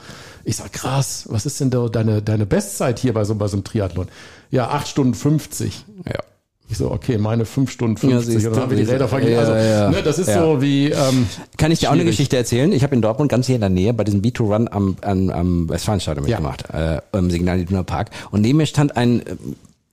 Ich 0.49 0.57
sag, 0.57 0.73
krass, 0.73 1.25
was 1.29 1.45
ist 1.45 1.59
denn 1.61 1.71
da 1.71 1.89
deine, 1.89 2.23
deine 2.23 2.47
Bestzeit 2.47 3.01
hier 3.01 3.13
bei 3.13 3.25
so, 3.25 3.35
bei 3.35 3.49
so 3.49 3.57
einem 3.57 3.65
Triathlon? 3.65 4.07
Ja, 4.53 4.69
8 4.69 4.87
Stunden 4.87 5.15
50. 5.15 5.85
Ja. 6.07 6.21
Ich 6.69 6.79
so, 6.79 6.91
okay, 6.93 7.19
meine 7.19 7.45
5 7.47 7.69
Stunden 7.69 7.97
Ja, 8.09 8.17
50 8.19 8.33
siehst 8.35 8.47
und 8.47 8.53
du, 8.53 8.55
dann 8.61 8.63
haben 8.71 8.77
wir 8.77 8.85
die. 8.85 8.91
Räder 8.91 9.09
verglichen. 9.09 9.35
Ja, 9.35 9.41
also, 9.41 9.55
ja. 9.55 9.91
Ne, 9.91 10.03
das 10.05 10.21
ist 10.21 10.29
Ja. 10.29 10.41
so 10.43 10.63
wie, 10.63 10.91
ähm, 10.91 11.27
Kann 11.57 11.73
ich 11.73 11.81
dir 11.81 11.89
auch 11.89 11.93
eine 11.93 12.03
Schwierig. 12.03 12.13
Geschichte 12.17 12.37
erzählen? 12.37 12.71
Ich 12.71 12.85
habe 12.85 12.95
in 12.95 13.03
Dortmund 13.03 13.29
ganz 13.29 13.47
hier 13.47 13.57
in 13.57 13.61
der 13.61 13.71
Nähe 13.71 13.93
bei 13.93 14.05
diesem 14.05 14.23
B2-Run 14.23 14.69
am, 14.71 14.97
am, 15.01 15.31
am 15.31 15.69
Westfalenstadion 15.69 16.27
Ja. 16.29 16.39
mitgemacht, 16.41 16.71
äh, 16.73 17.01
im 17.19 17.29
Signal 17.31 17.59
Iduna 17.59 17.83
Park. 17.83 18.11
Und 18.31 18.43
neben 18.43 18.59
mir 18.59 18.67
stand 18.67 18.97
ein, 18.97 19.23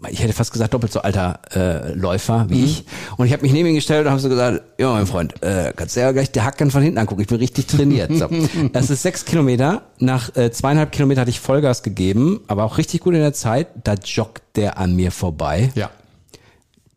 ich 0.09 0.21
hätte 0.21 0.33
fast 0.33 0.51
gesagt, 0.51 0.73
doppelt 0.73 0.91
so 0.91 1.01
alter 1.01 1.39
äh, 1.55 1.93
Läufer 1.93 2.45
wie 2.49 2.65
ich. 2.65 2.85
Und 3.17 3.25
ich 3.25 3.33
habe 3.33 3.43
mich 3.43 3.51
neben 3.53 3.69
ihn 3.69 3.75
gestellt 3.75 4.05
und 4.05 4.11
habe 4.11 4.21
so 4.21 4.29
gesagt, 4.29 4.61
ja, 4.77 4.91
mein 4.91 5.07
Freund, 5.07 5.41
äh, 5.41 5.73
kannst 5.75 5.95
du 5.95 6.01
ja 6.01 6.11
gleich 6.11 6.31
die 6.31 6.41
Hacken 6.41 6.71
von 6.71 6.81
hinten 6.81 6.97
angucken. 6.97 7.21
Ich 7.21 7.27
bin 7.27 7.37
richtig 7.37 7.67
trainiert. 7.67 8.11
So. 8.13 8.29
Es 8.73 8.89
ist 8.89 9.03
sechs 9.03 9.25
Kilometer. 9.25 9.83
Nach 9.99 10.35
äh, 10.35 10.51
zweieinhalb 10.51 10.91
Kilometer 10.91 11.21
hatte 11.21 11.29
ich 11.29 11.39
Vollgas 11.39 11.83
gegeben, 11.83 12.41
aber 12.47 12.63
auch 12.63 12.77
richtig 12.77 13.01
gut 13.01 13.13
in 13.13 13.21
der 13.21 13.33
Zeit. 13.33 13.67
Da 13.83 13.93
joggt 13.93 14.41
der 14.55 14.77
an 14.77 14.95
mir 14.95 15.11
vorbei 15.11 15.71
ja, 15.75 15.89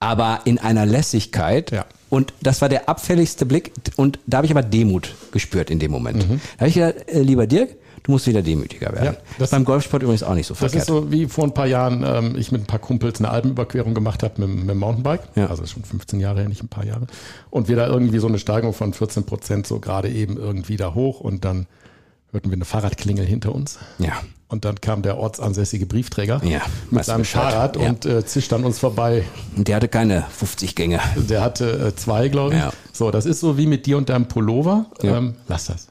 aber 0.00 0.41
in 0.44 0.58
einer 0.58 0.87
Lässigkeit. 0.87 1.70
Ja. 1.70 1.85
Und 2.08 2.32
das 2.41 2.62
war 2.62 2.69
der 2.69 2.88
abfälligste 2.88 3.47
Blick. 3.47 3.73
Und 3.97 4.19
da 4.26 4.38
habe 4.38 4.47
ich 4.47 4.53
aber 4.53 4.62
Demut 4.62 5.14
gespürt 5.32 5.70
in 5.70 5.79
dem 5.79 5.91
Moment. 5.91 6.23
Da 6.23 6.61
habe 6.61 6.69
ich 6.69 6.75
gedacht, 6.75 6.94
äh, 7.08 7.20
lieber 7.20 7.47
Dirk, 7.47 7.70
du 8.06 8.12
musst 8.12 8.26
wieder 8.26 8.41
demütiger 8.43 8.93
werden. 8.93 9.05
Ja, 9.05 9.17
das- 9.38 9.50
Beim 9.50 9.64
Golfsport 9.64 10.03
übrigens 10.03 10.23
auch 10.23 10.35
nicht 10.35 10.47
so 10.47 10.55
das 10.55 10.61
verkehrt. 10.61 10.82
ist 10.82 10.87
so 10.87 11.11
wie 11.12 11.26
vor 11.26 11.44
ein 11.44 11.53
paar 11.55 11.67
Jahren 11.67 12.05
ähm, 12.06 12.37
ich 12.38 12.53
mit 12.53 12.62
ein 12.62 12.67
paar 12.67 12.79
Kumpels 12.79 13.19
eine 13.19 13.29
Alpenüberquerung 13.31 13.93
gemacht 13.94 14.23
habe 14.23 14.47
mit, 14.47 14.61
mit 14.61 14.70
dem 14.70 14.79
Mountainbike. 14.79 15.23
Ja. 15.35 15.49
Also 15.49 15.67
schon 15.67 15.82
15 15.85 16.20
Jahre 16.20 16.41
her, 16.41 16.49
nicht 16.49 16.62
ein 16.62 16.69
paar 16.69 16.85
Jahre. 16.87 17.06
Und 17.50 17.69
wir 17.69 17.76
da 17.76 17.87
irgendwie 17.87 18.19
so 18.19 18.29
eine 18.29 18.38
Steigerung 18.38 18.73
von 18.75 18.93
14 18.94 19.25
Prozent 19.25 19.67
so 19.67 19.81
gerade 19.81 20.08
eben 20.08 20.37
irgendwie 20.37 20.76
da 20.76 20.94
hoch 20.94 21.20
und 21.20 21.44
dann 21.44 21.67
hörten 22.32 22.50
wir 22.50 22.56
eine 22.56 22.64
Fahrradklingel 22.64 23.26
hinter 23.26 23.55
uns. 23.55 23.79
ja. 23.99 24.12
Und 24.49 24.64
dann 24.64 24.81
kam 24.81 25.03
der 25.03 25.19
ortsansässige 25.19 25.87
Briefträger 25.87 26.41
Ja, 26.44 26.61
mit 26.93 27.05
seinem. 27.05 27.25
Fahrrad 27.25 27.76
Ja. 27.76 27.88
und 27.88 28.06
äh, 28.06 28.25
zischt 28.25 28.53
an 28.53 28.62
uns 28.62 28.79
vorbei. 28.79 29.25
Und 29.56 29.67
der 29.67 29.75
hatte 29.75 29.88
keine 29.88 30.23
50 30.31 30.76
Gänge. 30.76 31.00
Der 31.17 31.43
hatte 31.43 31.88
äh, 31.88 31.97
zwei, 31.97 32.29
glaube 32.29 32.55
ich. 32.55 32.61
Ja. 32.61 32.73
So, 32.93 33.11
das 33.11 33.26
ist 33.26 33.41
so 33.41 33.58
wie 33.58 33.67
mit 33.67 33.87
dir 33.87 33.99
und 33.99 34.08
deinem 34.08 34.29
Pullover. 34.29 34.87
Ja. 35.03 35.17
Ähm, 35.19 35.35
lass 35.49 35.64
das. 35.67 35.88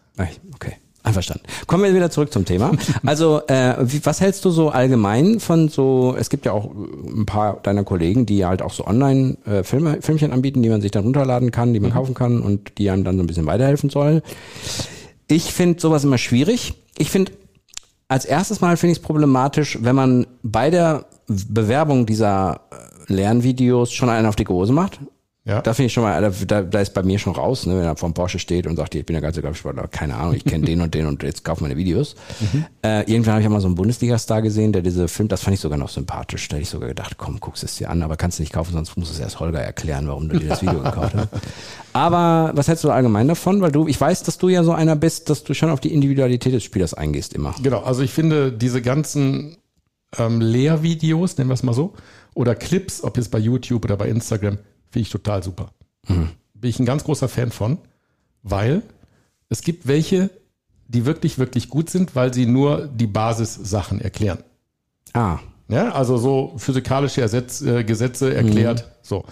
Okay. 0.54 0.78
Einverstanden. 1.06 1.46
Kommen 1.68 1.84
wir 1.84 1.94
wieder 1.94 2.10
zurück 2.10 2.32
zum 2.32 2.46
Thema. 2.46 2.72
Also, 3.06 3.42
äh, 3.48 3.76
wie, 3.82 4.04
was 4.06 4.20
hältst 4.20 4.44
du 4.46 4.50
so 4.50 4.70
allgemein 4.70 5.40
von 5.40 5.70
so, 5.70 6.16
es 6.18 6.30
gibt 6.30 6.46
ja 6.46 6.54
auch 6.54 6.72
ein 6.74 7.26
paar 7.26 7.60
deiner 7.62 7.84
Kollegen, 7.84 8.26
die 8.26 8.46
halt 8.46 8.62
auch 8.62 8.74
so 8.74 8.86
online 8.88 9.38
äh, 9.46 9.64
Filme, 9.64 10.02
Filmchen 10.02 10.32
anbieten, 10.32 10.64
die 10.64 10.70
man 10.70 10.82
sich 10.82 10.92
dann 10.92 11.04
runterladen 11.04 11.52
kann, 11.52 11.74
die 11.74 11.80
man 11.80 11.92
kaufen 11.92 12.14
kann 12.14 12.42
und 12.42 12.78
die 12.78 12.90
einem 12.90 13.04
dann 13.04 13.18
so 13.18 13.24
ein 13.24 13.28
bisschen 13.28 13.46
weiterhelfen 13.46 13.90
sollen. 13.90 14.22
Ich 15.28 15.54
finde 15.54 15.80
sowas 15.80 16.04
immer 16.04 16.18
schwierig. 16.18 16.74
Ich 16.98 17.10
finde, 17.12 17.32
als 18.08 18.26
erstes 18.26 18.62
Mal 18.62 18.78
finde 18.78 18.94
ich 18.94 19.00
es 19.00 19.04
problematisch, 19.04 19.80
wenn 19.82 19.96
man 19.96 20.28
bei 20.44 20.70
der 20.70 21.06
Bewerbung 21.28 22.06
dieser 22.06 22.62
äh, 23.10 23.14
Lernvideos 23.14 23.92
schon 23.94 24.10
einen 24.10 24.28
auf 24.28 24.36
die 24.36 24.48
Hose 24.48 24.74
macht. 24.74 25.00
Ja. 25.46 25.62
Da 25.62 25.76
finde 25.76 25.88
ich 25.88 25.94
schon 25.94 26.02
mal, 26.02 26.20
da, 26.20 26.32
da, 26.48 26.64
da 26.64 26.82
ist 26.82 26.96
bei 26.96 27.04
mir 27.04 27.20
schon 27.20 27.34
raus, 27.34 27.68
ne, 27.68 27.78
wenn 27.78 27.84
er 27.84 27.96
vom 27.96 28.16
Porsche 28.16 28.40
steht 28.40 28.66
und 28.66 28.78
sagt, 28.78 28.96
ich 28.96 29.06
bin 29.06 29.14
der 29.14 29.22
ganze 29.22 29.44
Golfsportler, 29.44 29.88
keine 29.88 30.16
Ahnung, 30.16 30.34
ich 30.34 30.44
kenne 30.44 30.66
den 30.66 30.82
und 30.82 30.96
den 30.96 31.06
und 31.06 31.22
jetzt 31.22 31.44
kaufen 31.44 31.64
meine 31.64 31.78
Videos. 31.78 32.16
Äh, 32.84 33.02
irgendwann 33.02 33.34
habe 33.34 33.42
ich 33.42 33.48
auch 33.48 33.52
mal 33.52 33.62
so 33.62 33.68
einen 33.68 33.76
Bundesliga-Star 33.76 34.42
gesehen, 34.42 34.74
der 34.74 34.82
diese 34.82 35.08
Film, 35.08 35.28
das 35.28 35.44
fand 35.44 35.54
ich 35.54 35.60
sogar 35.60 35.78
noch 35.78 35.90
sympathisch. 35.90 36.48
Da 36.48 36.56
hätte 36.56 36.64
ich 36.64 36.70
sogar 36.70 36.90
gedacht, 36.90 37.18
komm, 37.18 37.40
guckst 37.40 37.64
es 37.64 37.76
dir 37.76 37.92
an, 37.92 38.02
aber 38.02 38.18
kannst 38.18 38.40
du 38.40 38.44
nicht 38.44 38.54
kaufen, 38.54 38.74
sonst 38.74 38.98
muss 38.98 39.12
es 39.12 39.20
erst 39.20 39.40
Holger 39.40 39.60
erklären, 39.60 40.08
warum 40.08 40.30
du 40.30 40.40
dir 40.40 40.50
das 40.50 40.64
Video 40.64 40.82
gekauft 40.82 41.14
hast. 41.16 41.30
Aber 41.94 42.52
was 42.56 42.68
hältst 42.68 42.84
du 42.84 42.92
allgemein 42.92 43.30
davon? 43.30 43.62
Weil 43.62 43.72
du, 43.72 43.88
ich 43.88 44.02
weiß, 44.02 44.24
dass 44.24 44.38
du 44.38 44.50
ja 44.50 44.66
so 44.66 44.74
einer 44.74 44.98
bist, 44.98 45.30
dass 45.30 45.46
du 45.46 45.54
schon 45.54 45.70
auf 45.70 45.80
die 45.80 45.94
Individualität 45.94 46.54
des 46.54 46.62
Spielers 46.62 46.94
eingehst 46.94 47.34
immer. 47.34 47.56
Genau, 47.64 47.84
also 47.84 48.02
ich 48.02 48.12
finde 48.12 48.52
diese 48.52 48.82
ganzen 48.82 49.56
ähm, 50.18 50.42
Lehrvideos, 50.42 51.38
nennen 51.38 51.50
wir 51.50 51.54
es 51.54 51.64
mal 51.64 51.74
so, 51.74 51.94
oder 52.34 52.54
Clips, 52.54 53.02
ob 53.02 53.16
jetzt 53.16 53.32
bei 53.32 53.40
YouTube 53.40 53.86
oder 53.86 53.96
bei 53.96 54.10
Instagram, 54.10 54.58
finde 54.96 55.08
ich 55.08 55.12
total 55.12 55.44
super. 55.44 55.72
Bin 56.08 56.70
ich 56.70 56.80
ein 56.80 56.86
ganz 56.86 57.04
großer 57.04 57.28
Fan 57.28 57.52
von, 57.52 57.80
weil 58.44 58.82
es 59.50 59.62
gibt 59.62 59.88
welche, 59.88 60.30
die 60.88 61.06
wirklich, 61.06 61.38
wirklich 61.38 61.70
gut 61.70 61.90
sind, 61.90 62.16
weil 62.16 62.34
sie 62.34 62.46
nur 62.46 62.88
die 62.88 63.08
Basissachen 63.08 64.00
erklären. 64.00 64.40
Ah, 65.12 65.40
Ja, 65.68 65.92
also 65.92 66.18
so 66.18 66.54
physikalische 66.56 67.20
Ersetz, 67.20 67.62
äh, 67.62 67.84
Gesetze 67.84 68.34
erklärt. 68.34 68.90
So. 69.02 69.26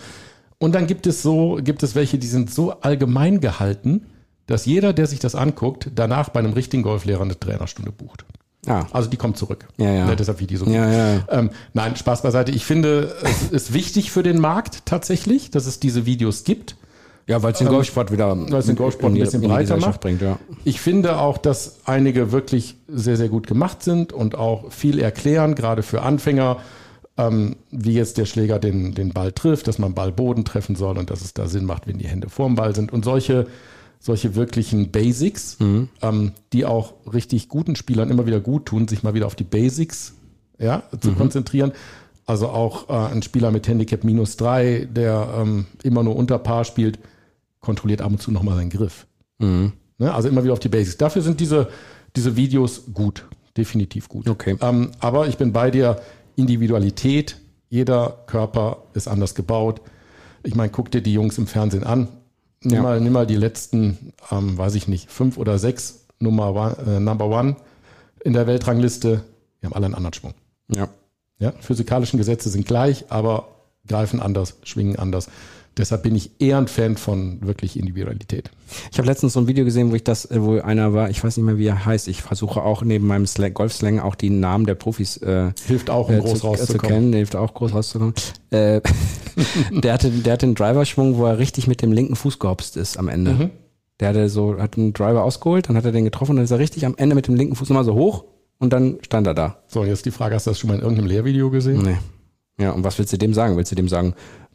Und 0.58 0.74
dann 0.76 0.86
gibt 0.86 1.08
es 1.08 1.22
so, 1.22 1.60
gibt 1.64 1.82
es 1.84 1.96
welche, 1.96 2.18
die 2.18 2.28
sind 2.28 2.54
so 2.54 2.82
allgemein 2.82 3.40
gehalten, 3.40 4.08
dass 4.48 4.66
jeder, 4.66 4.92
der 4.92 5.08
sich 5.08 5.20
das 5.20 5.34
anguckt, 5.36 5.92
danach 5.96 6.28
bei 6.30 6.40
einem 6.40 6.54
richtigen 6.54 6.84
Golflehrer 6.84 7.22
eine 7.22 7.40
Trainerstunde 7.40 7.92
bucht. 7.94 8.26
Ah, 8.68 8.86
Also 8.92 9.10
die 9.10 9.18
kommt 9.18 9.38
zurück. 9.38 9.68
Ja, 9.78 9.92
ja. 9.92 10.16
deshalb 10.16 10.40
wie 10.40 10.48
die 10.48 10.58
so. 10.58 10.66
Ja, 10.66 10.90
ja, 10.90 11.14
ja. 11.16 11.22
Ähm, 11.30 11.50
nein, 11.74 11.96
Spaß 11.96 12.22
beiseite. 12.22 12.52
Ich 12.52 12.66
finde, 12.66 13.16
es 13.24 13.52
ist 13.52 13.74
wichtig 13.74 14.12
für 14.12 14.24
den 14.24 14.40
Markt 14.40 14.86
tatsächlich, 14.86 15.52
dass 15.52 15.66
es 15.66 15.80
diese 15.80 16.06
Videos 16.06 16.44
gibt. 16.44 16.76
ja, 17.28 17.42
weil 17.42 17.54
es 17.54 17.60
den 17.60 17.68
Golfsport 17.68 18.12
wieder, 18.12 18.38
weil 18.38 18.60
es 18.60 18.66
den 18.66 18.76
Golfsport 18.76 19.14
ein 19.14 19.20
bisschen 19.20 19.42
breiter 19.42 19.78
macht. 19.78 20.02
bringt, 20.02 20.22
ja. 20.22 20.38
Ich 20.64 20.82
finde 20.82 21.18
auch, 21.20 21.38
dass 21.38 21.80
einige 21.86 22.32
wirklich 22.32 22.76
sehr, 22.88 23.18
sehr 23.18 23.30
gut 23.30 23.48
gemacht 23.48 23.84
sind 23.84 24.14
und 24.14 24.36
auch 24.36 24.72
viel 24.72 25.00
erklären, 25.00 25.56
gerade 25.56 25.84
für 25.84 26.02
Anfänger, 26.02 26.58
ähm, 27.18 27.56
wie 27.72 27.94
jetzt 27.94 28.18
der 28.18 28.26
Schläger 28.26 28.60
den, 28.60 28.94
den 28.94 29.14
Ball 29.14 29.32
trifft, 29.32 29.68
dass 29.68 29.78
man 29.78 29.94
Ball 29.94 30.12
Boden 30.12 30.46
treffen 30.46 30.76
soll 30.76 30.98
und 30.98 31.10
dass 31.12 31.22
es 31.22 31.34
da 31.34 31.48
Sinn 31.48 31.66
macht, 31.66 31.88
wenn 31.88 31.98
die 31.98 32.08
Hände 32.08 32.30
vorm 32.30 32.56
Ball 32.56 32.76
sind 32.76 32.92
und 32.92 33.06
solche, 33.06 33.48
solche 34.04 34.36
wirklichen 34.36 34.92
Basics, 34.92 35.56
ähm, 36.02 36.34
die 36.52 36.66
auch 36.66 36.94
richtig 37.12 37.48
guten 37.48 37.78
Spielern 37.78 38.12
immer 38.12 38.26
wieder 38.26 38.42
gut 38.42 38.66
tun, 38.66 38.86
sich 38.90 39.02
mal 39.02 39.14
wieder 39.14 39.28
auf 39.28 39.36
die 39.36 39.46
Basics 39.46 40.16
ja, 40.60 40.84
zu 41.00 41.14
konzentrieren. 41.14 41.72
Also 42.26 42.50
auch 42.50 42.90
äh, 42.90 43.14
ein 43.14 43.22
Spieler 43.22 43.50
mit 43.50 43.66
Handicap 43.66 44.04
minus 44.04 44.36
drei, 44.36 44.90
der 44.92 45.34
ähm, 45.38 45.68
immer 45.84 46.04
nur 46.04 46.18
unter 46.18 46.38
Paar 46.38 46.66
spielt, 46.66 47.00
kontrolliert 47.62 48.02
ab 48.02 48.12
und 48.12 48.22
zu 48.22 48.32
nochmal 48.32 48.58
seinen 48.58 48.70
Griff. 48.70 49.08
Ne? 49.98 50.14
Also 50.14 50.28
immer 50.28 50.44
wieder 50.44 50.52
auf 50.52 50.60
die 50.60 50.70
Basics. 50.70 50.98
Dafür 50.98 51.22
sind 51.22 51.40
diese, 51.40 51.70
diese 52.14 52.36
Videos 52.36 52.84
gut, 52.94 53.26
definitiv 53.56 54.10
gut. 54.10 54.28
Okay. 54.28 54.58
Ähm, 54.60 54.92
aber 55.00 55.28
ich 55.30 55.38
bin 55.38 55.54
bei 55.54 55.72
dir, 55.72 56.02
Individualität, 56.36 57.38
jeder 57.70 58.24
Körper 58.28 58.84
ist 58.96 59.08
anders 59.08 59.34
gebaut. 59.34 59.80
Ich 60.44 60.56
meine, 60.56 60.74
guck 60.74 60.92
dir 60.92 61.02
die 61.02 61.14
Jungs 61.14 61.38
im 61.38 61.48
Fernsehen 61.48 61.86
an. 61.86 62.10
Nimm, 62.64 62.76
Ja. 62.76 62.82
mal, 62.82 63.02
nimm 63.02 63.14
mal 63.14 63.28
die 63.28 63.36
letzten, 63.36 64.14
ähm, 64.32 64.58
weiß 64.58 64.76
ich 64.76 64.88
nicht, 64.88 65.10
fünf 65.12 65.38
oder 65.38 65.58
sechs 65.60 66.06
Nummer 66.20 66.54
one, 66.56 66.76
äh, 66.88 67.00
Number 67.00 67.28
One 67.28 67.56
in 68.24 68.34
der 68.34 68.48
Weltrangliste. 68.48 69.24
Die 69.62 69.66
haben 69.66 69.74
alle 69.74 69.86
einen 69.86 69.96
anderen 69.96 70.14
Schwung. 70.14 70.34
Ja. 70.74 70.88
Ja, 71.40 71.52
physikalischen 71.60 72.18
Gesetze 72.18 72.50
sind 72.50 72.66
gleich, 72.66 73.06
aber 73.10 73.48
greifen 73.88 74.22
anders, 74.22 74.56
schwingen 74.64 74.98
anders. 74.98 75.28
Deshalb 75.78 76.04
bin 76.04 76.16
ich 76.16 76.32
eher 76.40 76.60
ein 76.60 76.68
Fan 76.68 76.98
von 76.98 77.40
wirklich 77.42 77.78
Individualität. 77.80 78.52
Ich 78.92 78.98
habe 79.00 79.08
letztens 79.08 79.34
so 79.34 79.40
ein 79.40 79.48
Video 79.48 79.66
gesehen, 79.66 79.92
wo 79.92 79.96
ich 79.96 80.04
das, 80.04 80.30
äh, 80.30 80.42
wo 80.42 80.60
einer 80.60 80.94
war, 80.94 81.10
ich 81.10 81.24
weiß 81.24 81.36
nicht 81.38 81.46
mehr, 81.46 81.58
wie 81.58 81.66
er 81.66 81.86
heißt. 81.86 82.08
Ich 82.08 82.22
versuche 82.22 82.62
auch 82.62 82.84
neben 82.84 83.08
meinem 83.08 83.26
Slang, 83.26 83.54
Golfslang 83.54 84.00
auch 84.00 84.14
die 84.14 84.30
Namen 84.30 84.66
der 84.66 84.76
Profis 84.76 85.18
äh, 85.18 85.52
Hilft 85.66 85.90
auch, 85.90 86.10
um 86.10 86.16
äh, 86.16 86.20
groß 86.20 86.40
zu, 86.40 86.48
rauszukommen. 86.48 86.80
zu 86.82 86.88
kennen. 86.88 87.14
Hilft 87.14 87.36
auch 87.36 87.54
groß 87.54 87.74
rauszukommen. 87.74 88.14
Äh, 88.52 88.82
der 89.72 89.94
hatte, 89.94 90.12
der 90.12 90.34
hatte 90.34 90.46
einen 90.46 90.56
Driverschwung, 90.56 91.18
wo 91.18 91.26
er 91.26 91.40
richtig 91.40 91.68
mit 91.68 91.82
dem 91.82 91.92
linken 91.92 92.16
Fuß 92.16 92.38
gehopst 92.38 92.78
ist 92.78 92.98
am 92.98 93.08
Ende. 93.08 93.34
Mhm. 93.34 93.50
Der 94.00 94.10
hatte 94.10 94.30
so, 94.30 94.60
hat 94.60 94.78
einen 94.78 94.94
Driver 94.94 95.24
ausgeholt, 95.24 95.70
dann 95.70 95.78
hat 95.78 95.86
er 95.86 95.92
den 95.92 96.04
getroffen 96.04 96.32
und 96.32 96.36
dann 96.38 96.46
ist 96.46 96.52
er 96.52 96.60
richtig 96.60 96.86
am 96.86 96.96
Ende 96.98 97.16
mit 97.16 97.28
dem 97.28 97.36
linken 97.36 97.56
Fuß 97.56 97.70
nochmal 97.70 97.86
so 97.86 97.96
hoch 97.96 98.26
und 98.60 98.74
dann 98.74 99.00
stand 99.02 99.26
er 99.28 99.34
da. 99.34 99.58
So, 99.68 99.84
jetzt 99.84 100.06
die 100.06 100.12
Frage, 100.12 100.36
hast 100.36 100.46
du 100.46 100.52
das 100.52 100.60
schon 100.60 100.68
mal 100.68 100.76
in 100.76 100.82
irgendeinem 100.82 101.08
Lehrvideo 101.08 101.50
gesehen? 101.50 101.82
Nee. 101.82 101.98
Ja, 102.60 102.72
und 102.72 102.84
was 102.84 102.98
willst 103.00 103.12
du 103.12 103.18
dem 103.18 103.34
sagen? 103.34 103.58
Willst 103.58 103.72
du 103.72 103.76
dem 103.76 103.90
sagen, 103.90 104.14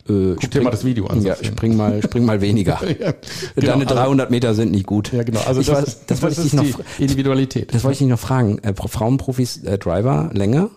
äh, 0.08 0.34
Guck 0.40 0.50
dir 0.50 0.62
mal 0.62 0.70
das 0.70 0.84
Video 0.84 1.06
an. 1.06 1.22
ja, 1.22 1.34
spring 1.36 1.76
mal, 1.76 2.02
spring 2.02 2.24
mal 2.24 2.40
weniger. 2.40 2.78
ja, 3.00 3.14
Deine 3.56 3.84
genau, 3.84 3.94
300 3.94 4.30
Meter 4.30 4.54
sind 4.54 4.70
nicht 4.72 4.86
gut. 4.86 5.08
Also, 5.08 5.16
ja, 5.18 5.22
genau. 5.24 5.40
Also 5.40 5.60
Ich 5.60 5.66
das, 5.66 5.78
weiß- 5.78 5.86
ist, 5.86 6.00
das 6.10 6.22
wollte 6.22 6.36
ich 6.42 6.50
dich 6.50 6.54
noch 6.54 6.80
Individualität. 6.98 7.74
Das 7.74 7.84
wollte 7.84 7.94
ich 7.94 7.98
dich 7.98 8.08
noch 8.08 8.18
fragen. 8.18 8.58
Äh, 8.58 8.72
Pro- 8.72 8.88
Frauenprofis 8.88 9.62
äh, 9.64 9.78
Driver 9.78 10.30
Länge? 10.32 10.70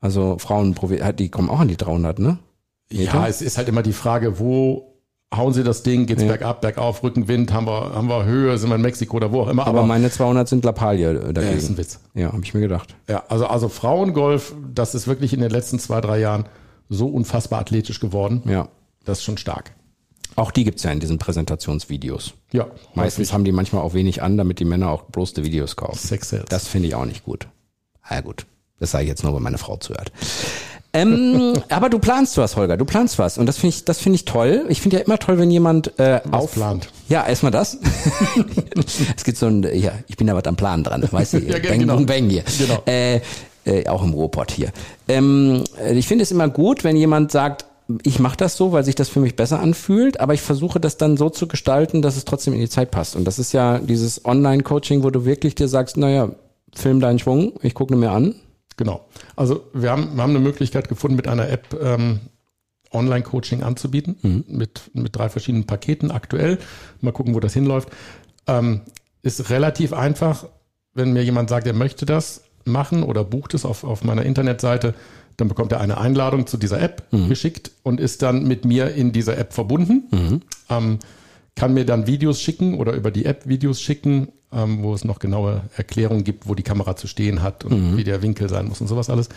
Also 0.00 0.36
Frauenprofis, 0.38 1.00
äh, 1.00 1.14
die 1.14 1.28
kommen 1.28 1.48
auch 1.48 1.60
an 1.60 1.68
die 1.68 1.76
300, 1.76 2.18
ne? 2.18 2.38
Ja, 2.90 3.26
es 3.26 3.40
ist 3.40 3.56
halt 3.56 3.68
immer 3.68 3.82
die 3.82 3.92
Frage, 3.92 4.38
wo 4.38 4.88
hauen 5.34 5.54
sie 5.54 5.64
das 5.64 5.82
Ding, 5.82 6.04
geht's 6.04 6.20
Ja. 6.20 6.28
bergab, 6.28 6.60
bergauf, 6.60 7.02
Rückenwind, 7.02 7.54
haben 7.54 7.66
wir, 7.66 7.94
haben 7.94 8.06
wir 8.08 8.26
Höhe, 8.26 8.58
sind 8.58 8.68
wir 8.68 8.76
in 8.76 8.82
Mexiko 8.82 9.16
oder 9.16 9.32
wo 9.32 9.40
auch 9.40 9.48
immer. 9.48 9.66
Aber, 9.66 9.78
Aber, 9.78 9.86
meine 9.86 10.10
200 10.10 10.46
sind 10.46 10.62
Lappalie 10.64 11.08
äh, 11.08 11.14
ja, 11.14 11.18
ist 11.20 11.26
ein 11.28 11.34
dagegen. 11.34 11.78
Witz. 11.78 12.00
Ja, 12.14 12.32
habe 12.32 12.42
ich 12.44 12.52
mir 12.52 12.60
gedacht. 12.60 12.94
Ja, 13.08 13.22
also, 13.30 13.46
also 13.46 13.70
Frauengolf, 13.70 14.54
das 14.74 14.94
ist 14.94 15.06
wirklich 15.06 15.32
in 15.32 15.40
den 15.40 15.50
letzten 15.50 15.78
zwei, 15.78 16.02
drei 16.02 16.18
Jahren 16.20 16.44
so 16.92 17.08
unfassbar 17.08 17.60
athletisch 17.60 18.00
geworden. 18.00 18.42
Ja. 18.46 18.68
Das 19.04 19.18
ist 19.18 19.24
schon 19.24 19.38
stark. 19.38 19.72
Auch 20.36 20.50
die 20.50 20.64
gibt's 20.64 20.82
ja 20.82 20.90
in 20.90 21.00
diesen 21.00 21.18
Präsentationsvideos. 21.18 22.34
Ja, 22.52 22.66
Meistens 22.94 23.32
haben 23.32 23.44
die 23.44 23.52
manchmal 23.52 23.82
auch 23.82 23.94
wenig 23.94 24.22
an, 24.22 24.36
damit 24.36 24.60
die 24.60 24.64
Männer 24.64 24.90
auch 24.90 25.02
bloß 25.02 25.34
die 25.34 25.44
Videos 25.44 25.76
kaufen. 25.76 25.98
Sex 25.98 26.30
Sales. 26.30 26.46
Das 26.48 26.68
finde 26.68 26.88
ich 26.88 26.94
auch 26.94 27.04
nicht 27.04 27.24
gut. 27.24 27.48
Ah, 28.02 28.20
gut. 28.20 28.46
Das 28.78 28.92
sage 28.92 29.04
ich 29.04 29.10
jetzt 29.10 29.22
nur, 29.24 29.34
wenn 29.34 29.42
meine 29.42 29.58
Frau 29.58 29.76
zuhört. 29.76 30.12
Ähm, 30.94 31.54
aber 31.70 31.88
du 31.88 31.98
planst 31.98 32.36
was, 32.36 32.56
Holger. 32.56 32.76
Du 32.76 32.84
planst 32.84 33.18
was. 33.18 33.38
Und 33.38 33.46
das 33.46 33.56
finde 33.56 33.76
ich, 33.76 33.84
das 33.86 33.98
finde 33.98 34.16
ich 34.16 34.26
toll. 34.26 34.66
Ich 34.68 34.82
finde 34.82 34.98
ja 34.98 35.04
immer 35.04 35.18
toll, 35.18 35.38
wenn 35.38 35.50
jemand 35.50 35.98
äh, 35.98 36.20
Was 36.24 36.42
auf, 36.42 36.52
plant. 36.52 36.90
Ja, 37.08 37.26
erstmal 37.26 37.50
das. 37.50 37.78
es 39.16 39.24
gibt 39.24 39.38
so 39.38 39.46
ein, 39.46 39.62
ja, 39.74 39.92
ich 40.06 40.18
bin 40.18 40.26
da 40.26 40.34
was 40.34 40.44
am 40.44 40.56
Plan 40.56 40.84
dran, 40.84 41.02
weißt 41.10 41.32
du, 41.32 41.38
Ja, 41.46 41.58
bang, 41.60 41.78
genau. 41.78 41.98
bang 42.00 42.28
hier. 42.28 42.44
Genau. 42.58 42.82
Äh, 42.84 43.20
äh, 43.64 43.86
auch 43.88 44.02
im 44.02 44.12
Ruhrpott 44.12 44.50
hier. 44.50 44.72
Ähm, 45.08 45.64
äh, 45.78 45.94
ich 45.94 46.06
finde 46.08 46.22
es 46.22 46.30
immer 46.30 46.48
gut, 46.48 46.84
wenn 46.84 46.96
jemand 46.96 47.32
sagt, 47.32 47.66
ich 48.02 48.18
mache 48.18 48.36
das 48.36 48.56
so, 48.56 48.72
weil 48.72 48.84
sich 48.84 48.94
das 48.94 49.08
für 49.08 49.20
mich 49.20 49.36
besser 49.36 49.60
anfühlt, 49.60 50.20
aber 50.20 50.34
ich 50.34 50.40
versuche 50.40 50.80
das 50.80 50.96
dann 50.96 51.16
so 51.16 51.30
zu 51.30 51.46
gestalten, 51.46 52.00
dass 52.02 52.16
es 52.16 52.24
trotzdem 52.24 52.54
in 52.54 52.60
die 52.60 52.68
Zeit 52.68 52.90
passt. 52.90 53.16
Und 53.16 53.24
das 53.24 53.38
ist 53.38 53.52
ja 53.52 53.78
dieses 53.78 54.24
Online-Coaching, 54.24 55.02
wo 55.02 55.10
du 55.10 55.24
wirklich 55.24 55.54
dir 55.54 55.68
sagst, 55.68 55.96
naja, 55.96 56.30
film 56.74 57.00
deinen 57.00 57.18
Schwung, 57.18 57.54
ich 57.62 57.74
gucke 57.74 57.94
mir 57.96 58.10
an. 58.10 58.34
Genau. 58.76 59.04
Also 59.36 59.64
wir 59.74 59.90
haben, 59.90 60.14
wir 60.14 60.22
haben 60.22 60.30
eine 60.30 60.38
Möglichkeit 60.38 60.88
gefunden, 60.88 61.16
mit 61.16 61.28
einer 61.28 61.48
App 61.48 61.76
ähm, 61.82 62.20
Online-Coaching 62.92 63.62
anzubieten, 63.62 64.44
mit, 64.48 64.90
mit 64.94 65.16
drei 65.16 65.28
verschiedenen 65.28 65.66
Paketen 65.66 66.10
aktuell. 66.10 66.58
Mal 67.00 67.12
gucken, 67.12 67.34
wo 67.34 67.40
das 67.40 67.52
hinläuft. 67.52 67.88
Ähm, 68.46 68.82
ist 69.22 69.50
relativ 69.50 69.92
einfach, 69.92 70.46
wenn 70.94 71.12
mir 71.12 71.24
jemand 71.24 71.48
sagt, 71.48 71.66
er 71.66 71.74
möchte 71.74 72.06
das 72.06 72.42
machen 72.66 73.02
oder 73.02 73.24
bucht 73.24 73.54
es 73.54 73.64
auf, 73.64 73.84
auf 73.84 74.04
meiner 74.04 74.24
Internetseite, 74.24 74.94
dann 75.36 75.48
bekommt 75.48 75.72
er 75.72 75.80
eine 75.80 75.98
Einladung 75.98 76.46
zu 76.46 76.56
dieser 76.56 76.80
App 76.80 77.10
geschickt 77.28 77.70
und 77.82 78.00
ist 78.00 78.22
dann 78.22 78.44
mit 78.46 78.64
mir 78.64 78.94
in 78.94 79.12
dieser 79.12 79.38
App 79.38 79.52
verbunden. 79.52 80.42
Ähm, 80.68 80.98
kann 81.54 81.74
mir 81.74 81.84
dann 81.84 82.06
Videos 82.06 82.40
schicken 82.40 82.74
oder 82.78 82.92
über 82.92 83.10
die 83.10 83.24
App 83.24 83.46
Videos 83.46 83.80
schicken, 83.80 84.28
ähm, 84.52 84.82
wo 84.82 84.94
es 84.94 85.04
noch 85.04 85.18
genaue 85.18 85.62
Erklärungen 85.76 86.24
gibt, 86.24 86.48
wo 86.48 86.54
die 86.54 86.62
Kamera 86.62 86.96
zu 86.96 87.06
stehen 87.06 87.42
hat 87.42 87.64
und 87.64 87.96
wie 87.96 88.04
der 88.04 88.22
Winkel 88.22 88.48
sein 88.48 88.68
muss 88.68 88.80
und 88.80 88.86
sowas 88.86 89.10
alles. 89.10 89.28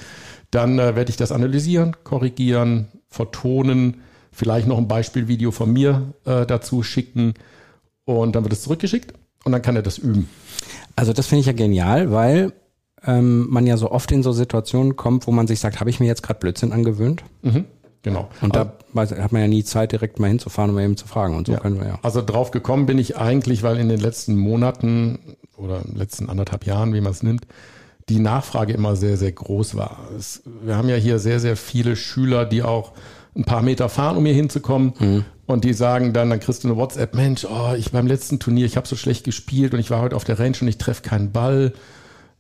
Dann 0.52 0.80
äh, 0.80 0.96
werde 0.96 1.10
ich 1.10 1.18
das 1.18 1.32
analysieren, 1.32 1.96
korrigieren, 2.04 2.88
vertonen, 3.10 4.02
vielleicht 4.32 4.68
noch 4.68 4.78
ein 4.78 4.88
Beispielvideo 4.88 5.52
von 5.52 5.72
mir 5.72 6.14
äh, 6.26 6.46
dazu 6.46 6.84
schicken 6.84 7.34
und 8.06 8.36
dann 8.36 8.44
wird 8.44 8.54
es 8.54 8.64
zurückgeschickt 8.64 9.14
und 9.44 9.52
dann 9.52 9.62
kann 9.62 9.76
er 9.76 9.82
das 9.82 9.98
üben. 9.98 10.30
Also 10.96 11.14
das 11.14 11.28
finde 11.28 11.42
ich 11.42 11.48
ja 11.48 11.54
genial, 11.54 12.12
weil 12.12 12.54
ähm, 13.06 13.48
man 13.50 13.66
ja 13.68 13.78
so 13.78 13.92
oft 13.92 14.12
in 14.12 14.24
so 14.24 14.32
Situationen 14.32 14.96
kommt, 14.96 15.28
wo 15.28 15.32
man 15.32 15.48
sich 15.48 15.60
sagt, 15.60 15.80
habe 15.80 15.90
ich 15.90 16.00
mir 16.00 16.08
jetzt 16.08 16.24
gerade 16.24 16.40
Blödsinn 16.40 16.72
angewöhnt? 16.72 17.24
Genau. 18.04 18.30
Und 18.42 18.56
da 18.56 18.74
weiß- 18.94 19.20
hat 19.20 19.32
man 19.32 19.42
ja 19.42 19.48
nie 19.48 19.64
Zeit, 19.64 19.92
direkt 19.92 20.20
mal 20.20 20.28
hinzufahren 20.28 20.70
und 20.70 20.76
mal 20.76 20.84
eben 20.84 20.96
zu 20.98 21.08
fragen. 21.08 21.36
Und 21.36 21.48
so 21.48 21.54
können 21.54 21.80
wir 21.80 21.88
ja. 21.88 22.00
Also 22.04 22.22
drauf 22.22 22.52
gekommen 22.52 22.86
bin 22.86 23.00
ich 23.00 23.18
eigentlich, 23.18 23.64
weil 23.64 23.78
in 23.78 23.90
den 23.90 24.00
letzten 24.00 24.36
Monaten 24.36 25.18
oder 25.58 25.78
in 25.84 25.92
den 25.92 25.98
letzten 25.98 26.30
anderthalb 26.30 26.66
Jahren, 26.66 26.94
wie 26.94 27.02
man 27.02 27.12
es 27.12 27.24
nimmt, 27.24 27.48
die 28.10 28.20
Nachfrage 28.20 28.74
immer 28.74 28.96
sehr, 28.96 29.18
sehr 29.18 29.32
groß 29.32 29.76
war. 29.76 29.98
Es, 30.18 30.44
wir 30.64 30.76
haben 30.78 30.88
ja 30.90 30.96
hier 30.96 31.18
sehr, 31.18 31.40
sehr 31.40 31.56
viele 31.58 31.96
Schüler, 31.96 32.46
die 32.46 32.62
auch 32.62 32.92
ein 33.36 33.44
paar 33.46 33.64
Meter 33.64 33.90
fahren, 33.90 34.18
um 34.18 34.26
hier 34.26 34.36
hinzukommen. 34.36 35.26
Und 35.48 35.64
die 35.64 35.74
sagen 35.74 36.14
dann, 36.14 36.30
dann 36.30 36.40
kriegst 36.40 36.64
du 36.64 36.68
eine 36.68 36.78
WhatsApp, 36.78 37.16
Mensch, 37.16 37.46
oh, 37.46 37.74
ich 37.76 37.92
beim 37.92 38.06
letzten 38.08 38.38
Turnier, 38.40 38.66
ich 38.68 38.78
habe 38.78 38.88
so 38.88 38.96
schlecht 38.96 39.24
gespielt 39.26 39.74
und 39.74 39.80
ich 39.80 39.90
war 39.90 40.02
heute 40.02 40.16
auf 40.16 40.24
der 40.24 40.38
Range 40.40 40.56
und 40.62 40.68
ich 40.68 40.78
treffe 40.78 41.02
keinen 41.02 41.32
Ball. 41.32 41.74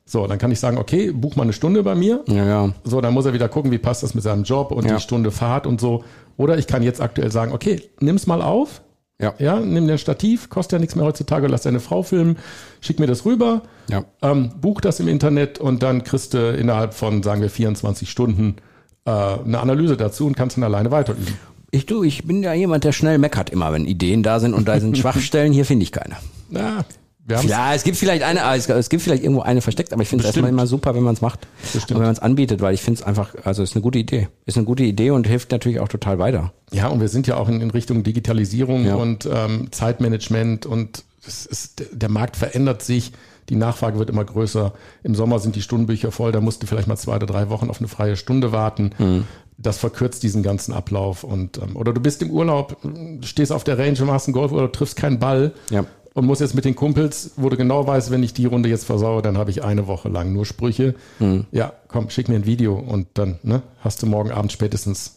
So, 0.08 0.28
dann 0.28 0.38
kann 0.38 0.52
ich 0.52 0.60
sagen, 0.60 0.78
okay, 0.78 1.12
buch 1.12 1.36
mal 1.36 1.44
eine 1.44 1.54
Stunde 1.54 1.82
bei 1.82 1.96
mir. 1.96 2.24
Ja, 2.28 2.46
ja. 2.46 2.70
So, 2.84 3.02
dann 3.02 3.14
muss 3.14 3.26
er 3.26 3.34
wieder 3.34 3.50
gucken, 3.50 3.72
wie 3.72 3.80
passt 3.80 4.04
das 4.04 4.14
mit 4.14 4.24
seinem 4.24 4.44
Job 4.44 4.72
und 4.72 4.86
Ja. 4.86 4.96
die 4.96 5.02
Stunde 5.02 5.32
Fahrt 5.32 5.66
und 5.66 5.82
so. 5.82 6.04
Oder 6.38 6.58
ich 6.60 6.68
kann 6.68 6.84
jetzt 6.84 7.02
aktuell 7.02 7.32
sagen, 7.32 7.54
okay, 7.54 7.82
nimm's 8.00 8.28
mal 8.28 8.42
auf. 8.42 8.82
Ja. 9.20 9.34
Ja, 9.40 9.60
nimm 9.60 9.88
dir 9.88 9.94
ein 9.94 9.98
Stativ, 9.98 10.50
kostet 10.50 10.74
ja 10.74 10.80
nichts 10.80 10.96
mehr 10.96 11.06
heutzutage, 11.06 11.48
lass 11.48 11.62
deine 11.64 11.80
Frau 11.80 12.04
filmen, 12.04 12.38
schick 12.82 13.00
mir 13.00 13.08
das 13.08 13.24
rüber, 13.26 13.62
Ja. 13.90 14.04
ähm, 14.22 14.52
buch 14.60 14.82
das 14.82 15.00
im 15.00 15.08
Internet 15.08 15.58
und 15.58 15.82
dann 15.84 16.04
kriegst 16.04 16.34
du 16.34 16.52
innerhalb 16.52 16.94
von, 16.94 17.24
sagen 17.24 17.42
wir, 17.42 17.50
24 17.50 18.10
Stunden 18.10 18.58
äh, 19.06 19.10
eine 19.12 19.60
Analyse 19.60 19.96
dazu 19.96 20.28
und 20.28 20.36
kannst 20.36 20.58
dann 20.58 20.66
alleine 20.66 20.92
weiterüben. 20.92 21.34
Ich 21.72 21.86
du, 21.86 22.04
ich 22.04 22.26
bin 22.26 22.44
ja 22.44 22.54
jemand, 22.54 22.84
der 22.84 22.92
schnell 22.92 23.18
meckert 23.18 23.50
immer, 23.50 23.72
wenn 23.72 23.86
Ideen 23.86 24.22
da 24.22 24.40
sind 24.42 24.54
und 24.54 24.68
da 24.68 24.80
sind 24.82 24.98
Schwachstellen. 25.00 25.54
Hier 25.54 25.66
finde 25.66 25.84
ich 25.84 25.92
keine. 25.94 26.18
Ja, 26.52 26.84
Ja, 27.28 27.74
es 27.74 27.84
gibt 27.84 27.98
vielleicht 27.98 28.24
eine, 28.24 28.44
ah, 28.44 28.56
es 28.56 28.70
es 28.70 28.90
gibt 28.90 29.02
vielleicht 29.02 29.24
irgendwo 29.24 29.42
eine 29.42 29.62
versteckt, 29.62 29.92
aber 29.94 30.04
ich 30.04 30.08
finde 30.10 30.24
es 30.24 30.28
erstmal 30.28 30.50
immer 30.52 30.68
super, 30.68 30.94
wenn 30.94 31.02
man 31.04 31.16
es 31.16 31.22
macht. 31.22 31.48
Wenn 31.88 31.98
man 31.98 32.12
es 32.12 32.20
anbietet, 32.20 32.62
weil 32.62 32.74
ich 32.76 32.82
finde 32.82 33.02
es 33.02 33.06
einfach, 33.08 33.34
also 33.44 33.64
es 33.64 33.72
ist 33.72 33.76
eine 33.76 33.82
gute 33.82 33.98
Idee. 33.98 34.28
Ist 34.46 34.58
eine 34.58 34.66
gute 34.66 34.84
Idee 34.84 35.10
und 35.10 35.26
hilft 35.26 35.52
natürlich 35.52 35.80
auch 35.80 35.88
total 35.88 36.20
weiter. 36.20 36.54
Ja, 36.72 36.88
und 36.88 37.00
wir 37.00 37.08
sind 37.08 37.26
ja 37.26 37.38
auch 37.38 37.50
in, 37.50 37.62
in 37.62 37.72
Richtung 37.72 38.04
Digitalisierung 38.04 38.86
Ja. 38.86 38.96
und 38.96 39.28
ähm, 39.32 39.72
Zeitmanagement 39.72 40.66
und 40.68 41.04
ist, 41.26 41.84
der 41.92 42.10
Markt 42.10 42.36
verändert 42.38 42.84
sich, 42.84 43.12
die 43.50 43.56
Nachfrage 43.56 43.98
wird 43.98 44.10
immer 44.10 44.24
größer. 44.24 44.74
Im 45.04 45.16
Sommer 45.16 45.40
sind 45.40 45.56
die 45.56 45.62
Stundenbücher 45.62 46.12
voll, 46.12 46.32
da 46.32 46.42
musst 46.42 46.62
du 46.62 46.68
vielleicht 46.68 46.88
mal 46.88 46.98
zwei 46.98 47.16
oder 47.16 47.26
drei 47.26 47.50
Wochen 47.50 47.70
auf 47.72 47.80
eine 47.80 47.88
freie 47.88 48.16
Stunde 48.18 48.52
warten. 48.52 48.92
Mhm. 49.00 49.24
Das 49.58 49.78
verkürzt 49.78 50.22
diesen 50.22 50.44
ganzen 50.44 50.74
Ablauf 50.74 51.24
und 51.24 51.58
ähm, 51.60 51.76
oder 51.76 51.94
du 51.94 52.02
bist 52.02 52.22
im 52.22 52.30
Urlaub, 52.30 52.78
stehst 53.24 53.52
auf 53.52 53.64
der 53.64 53.78
Range 53.80 53.98
und 54.00 54.08
machst 54.08 54.28
einen 54.28 54.34
Golf 54.34 54.52
oder 54.52 54.72
triffst 54.72 54.96
keinen 54.98 55.18
Ball 55.18 55.54
Ja. 55.72 55.86
Und 56.16 56.26
musst 56.26 56.42
jetzt 56.42 56.56
mit 56.56 56.66
den 56.66 56.76
Kumpels, 56.76 57.32
wo 57.36 57.50
du 57.50 57.58
genau 57.58 57.86
weißt, 57.86 58.10
wenn 58.10 58.24
ich 58.24 58.34
die 58.34 58.46
Runde 58.46 58.70
jetzt 58.70 58.86
versaue, 58.86 59.22
dann 59.22 59.38
habe 59.38 59.52
ich 59.52 59.64
eine 59.64 59.86
Woche 59.86 60.10
lang 60.10 60.32
nur 60.32 60.46
Sprüche. 60.46 60.96
Mhm. 61.20 61.46
Ja, 61.52 61.74
komm, 61.90 62.10
schick 62.10 62.30
mir 62.30 62.36
ein 62.36 62.46
Video 62.46 62.74
und 62.76 63.08
dann 63.16 63.38
ne, 63.44 63.62
hast 63.82 64.02
du 64.02 64.08
morgen 64.08 64.32
Abend 64.32 64.52
spätestens 64.52 65.15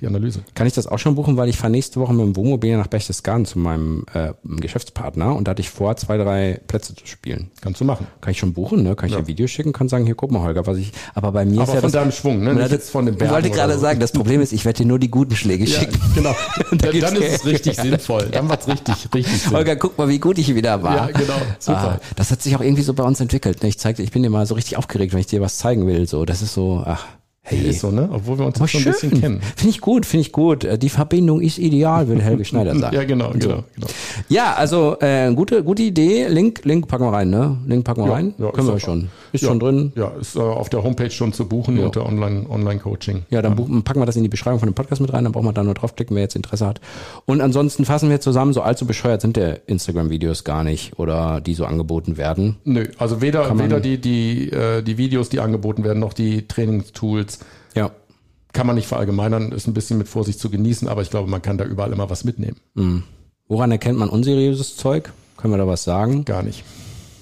die 0.00 0.06
Analyse. 0.06 0.40
Kann 0.54 0.66
ich 0.66 0.74
das 0.74 0.86
auch 0.86 0.98
schon 0.98 1.14
buchen, 1.14 1.36
weil 1.36 1.48
ich 1.48 1.56
fahre 1.56 1.70
nächste 1.70 2.00
Woche 2.00 2.12
mit 2.12 2.24
dem 2.26 2.36
Wohnmobil 2.36 2.76
nach 2.76 2.86
Berchtesgaden 2.86 3.46
zu 3.46 3.58
meinem 3.58 4.04
äh, 4.12 4.32
Geschäftspartner 4.44 5.34
und 5.34 5.46
da 5.46 5.50
hatte 5.52 5.62
ich 5.62 5.70
vor, 5.70 5.96
zwei, 5.96 6.16
drei 6.18 6.60
Plätze 6.66 6.94
zu 6.94 7.06
spielen. 7.06 7.50
Kannst 7.60 7.80
du 7.80 7.84
machen. 7.84 8.06
Kann 8.20 8.32
ich 8.32 8.38
schon 8.38 8.52
buchen, 8.52 8.82
ne? 8.82 8.94
Kann 8.96 9.08
ich 9.08 9.14
Ja. 9.14 9.20
ein 9.20 9.26
Video 9.26 9.46
schicken, 9.46 9.72
kann 9.72 9.88
sagen, 9.88 10.04
hier 10.04 10.14
guck 10.14 10.30
mal, 10.32 10.42
Holger, 10.42 10.66
was 10.66 10.76
ich. 10.78 10.92
Aber 11.14 11.32
bei 11.32 11.44
mir 11.44 11.60
Aber 11.60 11.62
ist 11.62 11.68
ja 11.68 11.80
von 11.80 11.82
das, 11.82 11.92
deinem 11.92 12.12
Schwung, 12.12 12.42
ne? 12.42 12.54
Nicht 12.54 12.70
jetzt 12.72 12.90
von 12.90 13.06
Ich 13.08 13.16
Bergen 13.16 13.32
wollte 13.32 13.48
oder 13.48 13.56
gerade 13.56 13.74
so. 13.74 13.80
sagen, 13.80 14.00
das 14.00 14.12
Problem 14.12 14.40
ist, 14.40 14.52
ich 14.52 14.64
werde 14.64 14.78
dir 14.82 14.86
nur 14.86 14.98
die 14.98 15.10
guten 15.10 15.34
Schläge 15.36 15.64
Ja, 15.64 15.80
schicken. 15.80 15.98
genau. 16.14 16.34
dann, 16.70 16.78
gibt's 16.90 17.00
dann 17.00 17.16
ist 17.22 17.34
es 17.36 17.46
richtig 17.46 17.76
sinnvoll. 17.76 18.26
Dann 18.32 18.46
macht's 18.48 18.68
richtig, 18.68 18.94
richtig 19.14 19.40
Sinn. 19.42 19.52
Holger, 19.52 19.76
guck 19.76 19.96
mal, 19.96 20.08
wie 20.08 20.18
gut 20.18 20.36
ich 20.38 20.54
wieder 20.54 20.82
war. 20.82 20.96
Ja, 20.96 21.06
genau. 21.18 21.32
Ah, 21.34 21.56
Super. 21.58 22.00
das 22.16 22.30
hat 22.30 22.42
sich 22.42 22.54
auch 22.56 22.60
irgendwie 22.60 22.82
so 22.82 22.92
bei 22.92 23.04
uns 23.04 23.20
entwickelt. 23.20 23.62
ne? 23.62 23.68
Ich 23.68 23.78
zeig, 23.78 23.96
dir- 23.96 24.02
ich 24.02 24.10
bin 24.12 24.24
immer 24.24 24.44
so 24.46 24.54
richtig 24.54 24.76
aufgeregt, 24.76 25.12
wenn 25.12 25.20
ich 25.20 25.26
dir 25.26 25.40
was 25.40 25.56
zeigen 25.58 25.86
will. 25.86 26.06
So, 26.06 26.24
das 26.24 26.42
ist 26.42 26.52
so, 26.54 26.82
ach, 26.84 27.06
hey. 27.46 27.68
Ist 27.70 27.80
so, 27.80 27.90
ne? 27.90 28.08
Obwohl 28.12 28.38
wir 28.38 28.46
uns 28.46 28.58
jetzt 28.58 28.70
schon 28.70 28.80
ein 28.82 28.84
bisschen 28.92 29.20
kennen. 29.20 29.40
Finde 29.56 29.70
ich 29.70 29.80
gut, 29.80 30.04
finde 30.06 30.20
ich 30.22 30.32
gut. 30.32 30.64
Äh, 30.64 30.78
Die 30.78 30.88
Verbindung 30.88 31.40
ist 31.40 31.58
ideal, 31.58 32.06
würde 32.08 32.22
Helge 32.22 32.44
Schneider 32.50 32.76
sagen. 32.78 32.94
Ja, 32.94 33.04
genau, 33.04 33.30
genau, 33.30 33.64
genau. 33.74 33.86
Ja, 34.28 34.54
also 34.54 34.96
äh, 35.00 35.32
gute, 35.34 35.62
gute 35.64 35.82
Idee. 35.82 36.26
Link, 36.28 36.60
Link 36.64 36.86
packen 36.88 37.04
wir 37.04 37.12
rein, 37.12 37.30
ne? 37.30 37.56
Link 37.66 37.84
packen 37.84 38.02
wir 38.02 38.08
Ja, 38.08 38.12
rein. 38.14 38.34
ja, 38.38 38.50
Können 38.50 38.66
wir 38.68 38.74
doch- 38.74 38.80
schon. 38.80 39.08
Ist 39.32 39.42
ja, 39.42 39.48
schon 39.48 39.60
drin. 39.60 39.92
Ja, 39.96 40.08
ist 40.20 40.36
äh, 40.36 40.40
auf 40.40 40.68
der 40.68 40.82
Homepage 40.82 41.10
schon 41.10 41.32
zu 41.32 41.48
buchen 41.48 41.78
unter 41.78 42.06
Online, 42.06 42.48
Online-Coaching. 42.48 43.24
Ja, 43.30 43.42
dann 43.42 43.56
buchen, 43.56 43.82
packen 43.82 44.00
wir 44.00 44.06
das 44.06 44.16
in 44.16 44.22
die 44.22 44.28
Beschreibung 44.28 44.60
von 44.60 44.68
dem 44.68 44.74
Podcast 44.74 45.00
mit 45.00 45.12
rein, 45.12 45.24
dann 45.24 45.32
braucht 45.32 45.44
man 45.44 45.54
da 45.54 45.62
nur 45.62 45.74
draufklicken, 45.74 46.14
wer 46.14 46.22
jetzt 46.22 46.36
Interesse 46.36 46.66
hat. 46.66 46.80
Und 47.24 47.40
ansonsten 47.40 47.84
fassen 47.84 48.10
wir 48.10 48.20
zusammen, 48.20 48.52
so 48.52 48.62
allzu 48.62 48.86
bescheuert 48.86 49.20
sind 49.20 49.36
der 49.36 49.68
Instagram-Videos 49.68 50.44
gar 50.44 50.64
nicht 50.64 50.98
oder 50.98 51.40
die 51.40 51.54
so 51.54 51.64
angeboten 51.64 52.16
werden. 52.16 52.56
Nö, 52.64 52.86
also 52.98 53.20
weder, 53.20 53.58
weder 53.58 53.80
die, 53.80 54.00
die, 54.00 54.50
äh, 54.50 54.82
die 54.82 54.98
Videos, 54.98 55.28
die 55.28 55.40
angeboten 55.40 55.84
werden, 55.84 55.98
noch 55.98 56.12
die 56.12 56.46
Trainingstools. 56.48 57.40
Ja. 57.74 57.90
kann 58.52 58.66
man 58.66 58.76
nicht 58.76 58.86
verallgemeinern, 58.86 59.52
ist 59.52 59.66
ein 59.66 59.74
bisschen 59.74 59.98
mit 59.98 60.08
Vorsicht 60.08 60.40
zu 60.40 60.48
genießen, 60.48 60.88
aber 60.88 61.02
ich 61.02 61.10
glaube, 61.10 61.28
man 61.28 61.42
kann 61.42 61.58
da 61.58 61.64
überall 61.64 61.92
immer 61.92 62.08
was 62.08 62.24
mitnehmen. 62.24 62.56
Mhm. 62.74 63.02
Woran 63.48 63.70
erkennt 63.70 63.98
man 63.98 64.08
unseriöses 64.08 64.76
Zeug? 64.76 65.12
Können 65.36 65.52
wir 65.52 65.58
da 65.58 65.66
was 65.66 65.84
sagen? 65.84 66.24
Gar 66.24 66.42
nicht. 66.42 66.64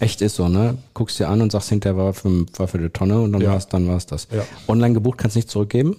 Echt 0.00 0.20
ist 0.22 0.36
so, 0.36 0.48
ne? 0.48 0.76
Guckst 0.92 1.18
dir 1.18 1.28
an 1.28 1.40
und 1.40 1.52
sagst 1.52 1.68
hinterher 1.68 1.96
war 1.96 2.12
für, 2.14 2.44
war 2.58 2.68
für 2.68 2.78
die 2.78 2.88
Tonne 2.90 3.20
und 3.20 3.32
dann 3.32 3.40
Ja. 3.42 3.52
war's, 3.52 3.68
dann 3.68 3.86
war's 3.88 4.06
das. 4.06 4.28
Ja. 4.34 4.44
Online 4.68 4.94
gebucht 4.94 5.18
kannst 5.18 5.36
nicht 5.36 5.50
zurückgeben. 5.50 5.96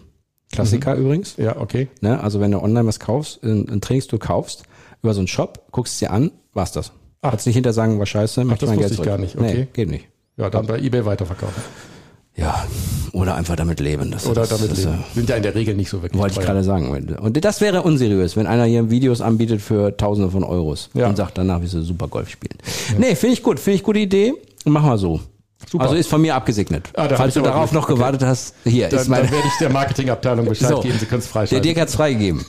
Klassiker 0.51 0.95
übrigens. 0.95 1.37
Ja, 1.37 1.57
okay. 1.57 1.87
Ne? 2.01 2.21
Also 2.21 2.39
wenn 2.39 2.51
du 2.51 2.59
online 2.61 2.85
was 2.87 2.99
kaufst, 2.99 3.43
ein, 3.43 3.67
ein 3.69 3.81
Trainingstool 3.81 4.19
kaufst, 4.19 4.63
über 5.01 5.13
so 5.13 5.19
einen 5.19 5.27
Shop, 5.27 5.65
guckst 5.71 5.93
es 5.93 5.99
dir 5.99 6.11
an, 6.11 6.31
war's 6.53 6.71
das. 6.71 6.91
Ach. 7.21 7.31
Kannst 7.31 7.45
nicht 7.47 7.55
hinter 7.55 7.73
sagen, 7.73 7.97
war 7.99 8.05
scheiße, 8.05 8.45
das 8.45 8.69
mein 8.69 8.77
Geld 8.79 8.91
ich 8.91 8.97
zurück. 8.97 9.07
gar 9.07 9.17
nicht, 9.17 9.39
Nee, 9.39 9.49
okay. 9.49 9.67
geht 9.73 9.89
nicht. 9.89 10.07
Ja, 10.37 10.49
dann 10.49 10.67
bei 10.67 10.79
eBay 10.79 11.05
weiterverkaufen. 11.05 11.63
Ja, 12.35 12.65
oder 13.15 13.35
einfach 13.35 13.55
damit 13.55 13.79
leben. 13.79 14.11
Das, 14.11 14.27
Oder 14.27 14.41
das, 14.41 14.49
damit 14.49 14.71
das, 14.71 14.83
leben. 14.83 15.03
Sind 15.15 15.29
ja 15.29 15.35
in 15.37 15.43
der 15.43 15.55
Regel 15.55 15.73
nicht 15.75 15.89
so 15.89 16.01
wirklich 16.01 16.19
Wollte 16.21 16.33
ich 16.33 16.37
teuer. 16.37 16.45
gerade 16.45 16.63
sagen. 16.63 16.89
Und 17.19 17.43
das 17.43 17.61
wäre 17.61 17.81
unseriös, 17.81 18.35
wenn 18.35 18.45
einer 18.45 18.65
hier 18.65 18.89
Videos 18.91 19.21
anbietet 19.21 19.61
für 19.61 19.95
Tausende 19.95 20.29
von 20.29 20.43
Euros 20.43 20.89
Ja. 20.93 21.07
und 21.07 21.15
sagt 21.15 21.37
danach, 21.37 21.61
wie 21.61 21.67
sie 21.67 21.81
super 21.83 22.07
Golf 22.07 22.29
spielen. 22.29 22.57
Nee, 22.97 23.15
finde 23.15 23.33
ich 23.33 23.43
gut, 23.43 23.59
finde 23.59 23.77
ich 23.77 23.83
gute 23.83 23.99
Idee. 23.99 24.33
Machen 24.65 24.89
wir 24.89 24.97
so. 24.97 25.21
Super. 25.75 25.83
Also 25.85 25.95
ist 25.95 26.09
von 26.09 26.21
mir 26.21 26.35
abgesegnet. 26.35 26.89
Ah, 26.95 27.07
Falls 27.15 27.33
du 27.33 27.41
darauf 27.41 27.71
noch 27.71 27.87
gewartet 27.87 28.21
hast, 28.23 28.53
hier 28.63 28.87
Dann, 28.89 28.99
ist 28.99 29.07
meine. 29.09 29.23
dann 29.23 29.31
werde 29.33 29.47
ich 29.47 29.53
der 29.59 29.69
Marketingabteilung 29.69 30.45
Bescheid 30.47 30.69
So. 30.69 30.79
geben, 30.81 30.97
sie 30.99 31.05
können 31.05 31.19
es 31.19 31.25
Der 31.25 31.31
freischalten. 31.33 31.63
Dirk 31.63 31.79
hat's 31.81 31.95
freigegeben. 31.95 32.45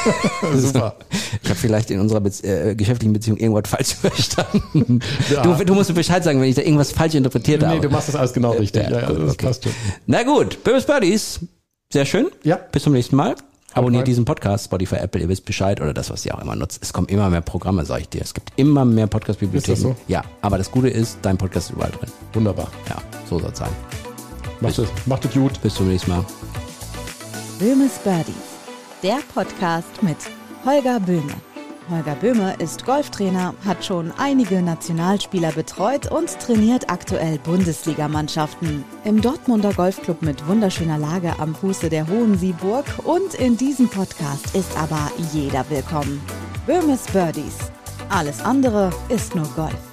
Super. 0.54 0.96
Ich 1.42 1.48
habe 1.50 1.58
vielleicht 1.58 1.90
in 1.90 2.00
unserer 2.00 2.20
Bez 2.20 2.42
äh, 2.42 2.74
geschäftlichen 2.74 3.12
Beziehung 3.12 3.36
irgendwas 3.38 3.68
falsch 3.70 3.94
verstanden. 4.00 5.00
Ja. 5.30 5.42
Du, 5.42 5.64
du 5.64 5.74
musst 5.74 5.90
mir 5.90 5.94
Bescheid 5.96 6.24
sagen, 6.24 6.40
wenn 6.40 6.48
ich 6.48 6.54
da 6.56 6.62
irgendwas 6.62 6.92
falsch 6.92 7.14
interpretiert 7.14 7.60
Nee, 7.62 7.68
habe. 7.68 7.80
du 7.80 7.90
machst 7.90 8.08
das 8.08 8.16
alles 8.16 8.32
genau 8.32 8.52
richtig. 8.52 8.82
ja, 8.84 8.90
Ja, 8.90 9.00
ja, 9.00 9.06
gut, 9.08 9.22
das 9.22 9.32
okay. 9.34 9.46
passt 9.46 9.64
schon. 9.64 9.72
Na 10.06 10.22
gut, 10.22 10.62
Böbis 10.64 10.84
Buddies. 10.86 11.40
Sehr 11.92 12.04
schön. 12.06 12.28
Ja. 12.44 12.56
Bis 12.70 12.84
zum 12.84 12.92
nächsten 12.92 13.16
Mal. 13.16 13.34
Abonniert 13.74 14.06
diesen 14.06 14.24
Podcast, 14.24 14.64
Spotify, 14.66 14.96
Apple, 14.96 15.20
ihr 15.20 15.28
wisst 15.28 15.44
Bescheid 15.44 15.80
oder 15.80 15.94
das, 15.94 16.10
was 16.10 16.26
ihr 16.26 16.34
auch 16.36 16.42
immer 16.42 16.56
nutzt. 16.56 16.82
Es 16.82 16.92
kommen 16.92 17.08
immer 17.08 17.30
mehr 17.30 17.40
Programme, 17.40 17.84
sage 17.84 18.02
ich 18.02 18.08
dir. 18.08 18.22
Es 18.22 18.34
gibt 18.34 18.52
immer 18.56 18.84
mehr 18.84 19.06
Podcast-Bibliotheken. 19.06 19.72
Ist 19.72 19.84
das 19.84 19.90
so? 19.90 19.96
Ja, 20.08 20.24
aber 20.42 20.58
das 20.58 20.70
Gute 20.70 20.88
ist, 20.88 21.18
dein 21.22 21.38
Podcast 21.38 21.70
ist 21.70 21.76
überall 21.76 21.92
drin. 21.92 22.10
Wunderbar. 22.32 22.68
Ja, 22.88 22.96
so 23.28 23.38
soll 23.38 23.50
es 23.52 23.58
sein. 23.58 23.70
Macht 24.60 24.78
es, 24.78 24.88
macht 25.06 25.24
es 25.24 25.32
gut. 25.32 25.60
Bis 25.62 25.74
zum 25.74 25.88
nächsten 25.88 26.10
Mal. 26.10 26.24
Böhmes 27.58 27.98
Birdies, 27.98 28.34
der 29.02 29.18
Podcast 29.34 30.02
mit 30.02 30.16
Holger 30.64 30.98
Böhme. 31.00 31.34
Holger 31.90 32.14
Böhme 32.14 32.54
ist 32.58 32.86
Golftrainer, 32.86 33.54
hat 33.64 33.84
schon 33.84 34.12
einige 34.16 34.62
Nationalspieler 34.62 35.52
betreut 35.52 36.10
und 36.10 36.38
trainiert 36.38 36.88
aktuell 36.88 37.38
Bundesligamannschaften. 37.38 38.84
Im 39.04 39.20
Dortmunder 39.20 39.72
Golfclub 39.72 40.22
mit 40.22 40.46
wunderschöner 40.46 40.98
Lage 40.98 41.34
am 41.38 41.54
Fuße 41.54 41.88
der 41.88 42.06
Hohen 42.06 42.38
Sieburg 42.38 42.84
und 43.04 43.34
in 43.34 43.56
diesem 43.56 43.88
Podcast 43.88 44.54
ist 44.54 44.76
aber 44.78 45.10
jeder 45.32 45.68
willkommen. 45.68 46.22
Böhmes 46.66 47.02
Birdies. 47.12 47.58
Alles 48.08 48.40
andere 48.40 48.90
ist 49.08 49.34
nur 49.34 49.48
Golf. 49.56 49.89